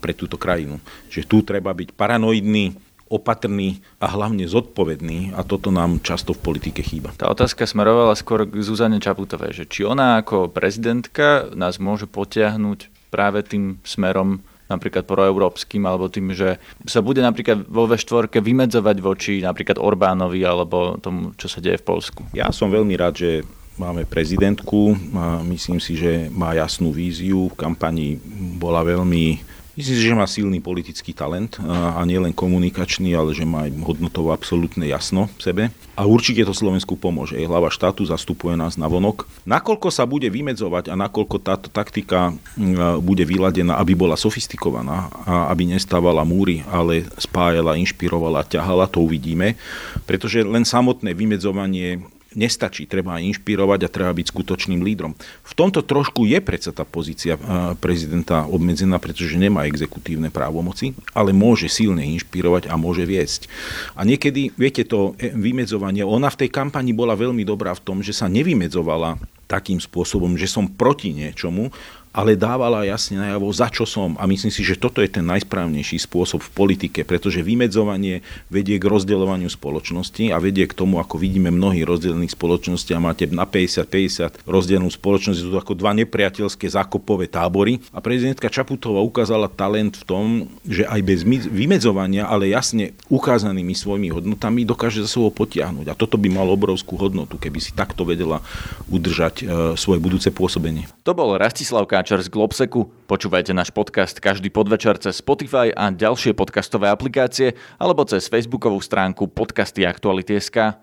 pre 0.00 0.16
túto 0.16 0.40
krajinu. 0.40 0.80
Čiže 1.12 1.28
tu 1.28 1.44
treba 1.44 1.76
byť 1.76 1.92
paranoidný, 1.92 2.72
opatrný 3.12 3.84
a 4.00 4.08
hlavne 4.08 4.48
zodpovedný 4.48 5.36
a 5.36 5.44
toto 5.44 5.68
nám 5.68 6.00
často 6.00 6.32
v 6.32 6.40
politike 6.40 6.80
chýba. 6.80 7.12
Tá 7.20 7.28
otázka 7.28 7.68
smerovala 7.68 8.16
skôr 8.16 8.48
k 8.48 8.64
Zuzane 8.64 8.96
Čaputovej, 8.96 9.52
že 9.52 9.64
či 9.68 9.84
ona 9.84 10.24
ako 10.24 10.48
prezidentka 10.48 11.52
nás 11.52 11.76
môže 11.76 12.08
potiahnuť 12.08 13.12
práve 13.12 13.44
tým 13.44 13.78
smerom 13.84 14.40
napríklad 14.74 15.06
proeurópskym, 15.06 15.86
alebo 15.86 16.10
tým, 16.10 16.34
že 16.34 16.58
sa 16.84 16.98
bude 16.98 17.22
napríklad 17.22 17.62
vo 17.70 17.86
V4 17.86 18.34
vymedzovať 18.42 18.96
voči 18.98 19.38
napríklad 19.38 19.78
Orbánovi 19.78 20.42
alebo 20.42 20.98
tomu, 20.98 21.30
čo 21.38 21.46
sa 21.46 21.62
deje 21.62 21.78
v 21.78 21.86
Polsku? 21.86 22.26
Ja 22.34 22.50
som 22.50 22.74
veľmi 22.74 22.98
rád, 22.98 23.14
že 23.22 23.30
máme 23.78 24.06
prezidentku. 24.06 24.94
Myslím 25.46 25.82
si, 25.82 25.98
že 25.98 26.30
má 26.30 26.54
jasnú 26.54 26.94
víziu. 26.94 27.50
V 27.50 27.58
kampani 27.58 28.18
bola 28.58 28.86
veľmi 28.86 29.53
Myslím 29.74 29.98
že 29.98 30.14
má 30.14 30.26
silný 30.30 30.62
politický 30.62 31.10
talent 31.10 31.58
a 31.66 31.98
nielen 32.06 32.30
komunikačný, 32.30 33.10
ale 33.18 33.34
že 33.34 33.42
má 33.42 33.66
aj 33.66 33.74
hodnotovo 33.82 34.30
absolútne 34.30 34.86
jasno 34.86 35.26
v 35.34 35.42
sebe. 35.42 35.62
A 35.98 36.06
určite 36.06 36.46
to 36.46 36.54
Slovensku 36.54 36.94
pomôže. 36.94 37.34
Je 37.34 37.46
hlava 37.46 37.70
štátu, 37.74 38.06
zastupuje 38.06 38.54
nás 38.54 38.78
na 38.78 38.86
vonok. 38.86 39.26
Nakoľko 39.42 39.90
sa 39.90 40.06
bude 40.06 40.30
vymedzovať 40.30 40.90
a 40.90 40.94
nakoľko 40.94 41.36
táto 41.42 41.66
taktika 41.70 42.34
bude 43.02 43.26
vyladená, 43.26 43.74
aby 43.82 43.98
bola 43.98 44.14
sofistikovaná 44.14 45.10
a 45.26 45.50
aby 45.50 45.74
nestávala 45.74 46.22
múry, 46.22 46.62
ale 46.70 47.10
spájala, 47.18 47.78
inšpirovala, 47.78 48.46
ťahala, 48.46 48.86
to 48.86 49.02
uvidíme. 49.02 49.58
Pretože 50.06 50.46
len 50.46 50.62
samotné 50.62 51.18
vymedzovanie 51.18 52.02
nestačí, 52.34 52.86
treba 52.86 53.22
inšpirovať 53.22 53.80
a 53.86 53.92
treba 53.92 54.12
byť 54.14 54.26
skutočným 54.30 54.82
lídrom. 54.82 55.14
V 55.42 55.52
tomto 55.56 55.82
trošku 55.82 56.26
je 56.28 56.38
predsa 56.42 56.70
tá 56.74 56.82
pozícia 56.86 57.38
prezidenta 57.78 58.46
obmedzená, 58.46 58.98
pretože 58.98 59.38
nemá 59.38 59.66
exekutívne 59.66 60.28
právomoci, 60.28 60.94
ale 61.14 61.34
môže 61.34 61.70
silne 61.70 62.02
inšpirovať 62.14 62.70
a 62.70 62.74
môže 62.78 63.06
viesť. 63.06 63.46
A 63.98 64.06
niekedy, 64.06 64.54
viete, 64.54 64.84
to 64.84 65.14
e, 65.16 65.32
vymedzovanie, 65.32 66.04
ona 66.04 66.28
v 66.28 66.46
tej 66.46 66.50
kampani 66.52 66.92
bola 66.92 67.16
veľmi 67.16 67.42
dobrá 67.42 67.72
v 67.72 67.84
tom, 67.84 67.98
že 68.04 68.12
sa 68.12 68.30
nevymedzovala 68.30 69.16
takým 69.46 69.78
spôsobom, 69.78 70.34
že 70.40 70.48
som 70.48 70.66
proti 70.66 71.12
niečomu, 71.12 71.70
ale 72.14 72.38
dávala 72.38 72.86
jasne 72.86 73.18
najavo, 73.18 73.50
za 73.50 73.66
čo 73.66 73.82
som. 73.82 74.14
A 74.22 74.30
myslím 74.30 74.54
si, 74.54 74.62
že 74.62 74.78
toto 74.78 75.02
je 75.02 75.10
ten 75.10 75.26
najsprávnejší 75.26 75.98
spôsob 76.06 76.46
v 76.46 76.54
politike, 76.54 77.02
pretože 77.02 77.42
vymedzovanie 77.42 78.22
vedie 78.46 78.78
k 78.78 78.86
rozdeľovaniu 78.86 79.50
spoločnosti 79.50 80.30
a 80.30 80.38
vedie 80.38 80.70
k 80.70 80.78
tomu, 80.78 81.02
ako 81.02 81.18
vidíme 81.18 81.50
mnohých 81.50 81.82
rozdelených 81.82 82.38
spoločností 82.38 82.94
a 82.94 83.02
máte 83.02 83.26
na 83.26 83.42
50-50 83.42 84.46
rozdelenú 84.46 84.86
spoločnosť, 84.94 85.38
sú 85.42 85.50
to 85.50 85.58
ako 85.58 85.74
dva 85.74 85.90
nepriateľské 85.98 86.70
zákopové 86.70 87.26
tábory. 87.26 87.82
A 87.90 87.98
prezidentka 87.98 88.46
Čaputová 88.46 89.02
ukázala 89.02 89.50
talent 89.50 89.98
v 89.98 90.04
tom, 90.06 90.24
že 90.62 90.86
aj 90.86 91.00
bez 91.02 91.26
vymedzovania, 91.50 92.30
ale 92.30 92.54
jasne 92.54 92.94
ukázanými 93.10 93.74
svojimi 93.74 94.14
hodnotami 94.14 94.62
dokáže 94.62 95.02
za 95.02 95.10
sebou 95.10 95.34
potiahnuť. 95.34 95.90
A 95.90 95.98
toto 95.98 96.14
by 96.14 96.30
malo 96.30 96.54
obrovskú 96.54 96.94
hodnotu, 96.94 97.42
keby 97.42 97.58
si 97.58 97.74
takto 97.74 98.06
vedela 98.06 98.38
udržať 98.86 99.34
e, 99.42 99.44
svoje 99.74 99.98
budúce 99.98 100.30
pôsobenie. 100.30 100.86
To 101.02 101.16
bol 101.16 101.34
Rastislav 101.34 101.90
poslucháčar 102.04 102.20
z 102.20 102.36
Globseku. 102.36 102.80
Počúvajte 103.08 103.56
náš 103.56 103.72
podcast 103.72 104.20
každý 104.20 104.52
podvečer 104.52 105.00
cez 105.00 105.24
Spotify 105.24 105.72
a 105.72 105.88
ďalšie 105.88 106.36
podcastové 106.36 106.92
aplikácie 106.92 107.56
alebo 107.80 108.04
cez 108.04 108.28
facebookovú 108.28 108.76
stránku 108.84 109.24
podcasty 109.32 109.88
Aktuality.sk. 109.88 110.76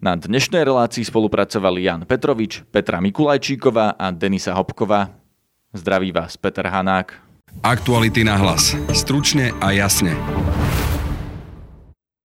Na 0.00 0.16
dnešnej 0.16 0.64
relácii 0.64 1.04
spolupracovali 1.04 1.84
Jan 1.84 2.08
Petrovič, 2.08 2.64
Petra 2.72 3.04
Mikulajčíková 3.04 4.00
a 4.00 4.16
Denisa 4.16 4.56
Hopková. 4.56 5.12
Zdraví 5.76 6.08
vás 6.08 6.40
Peter 6.40 6.64
Hanák. 6.64 7.20
Aktuality 7.60 8.24
na 8.24 8.40
hlas. 8.40 8.72
Stručne 8.96 9.52
a 9.60 9.76
jasne. 9.76 10.16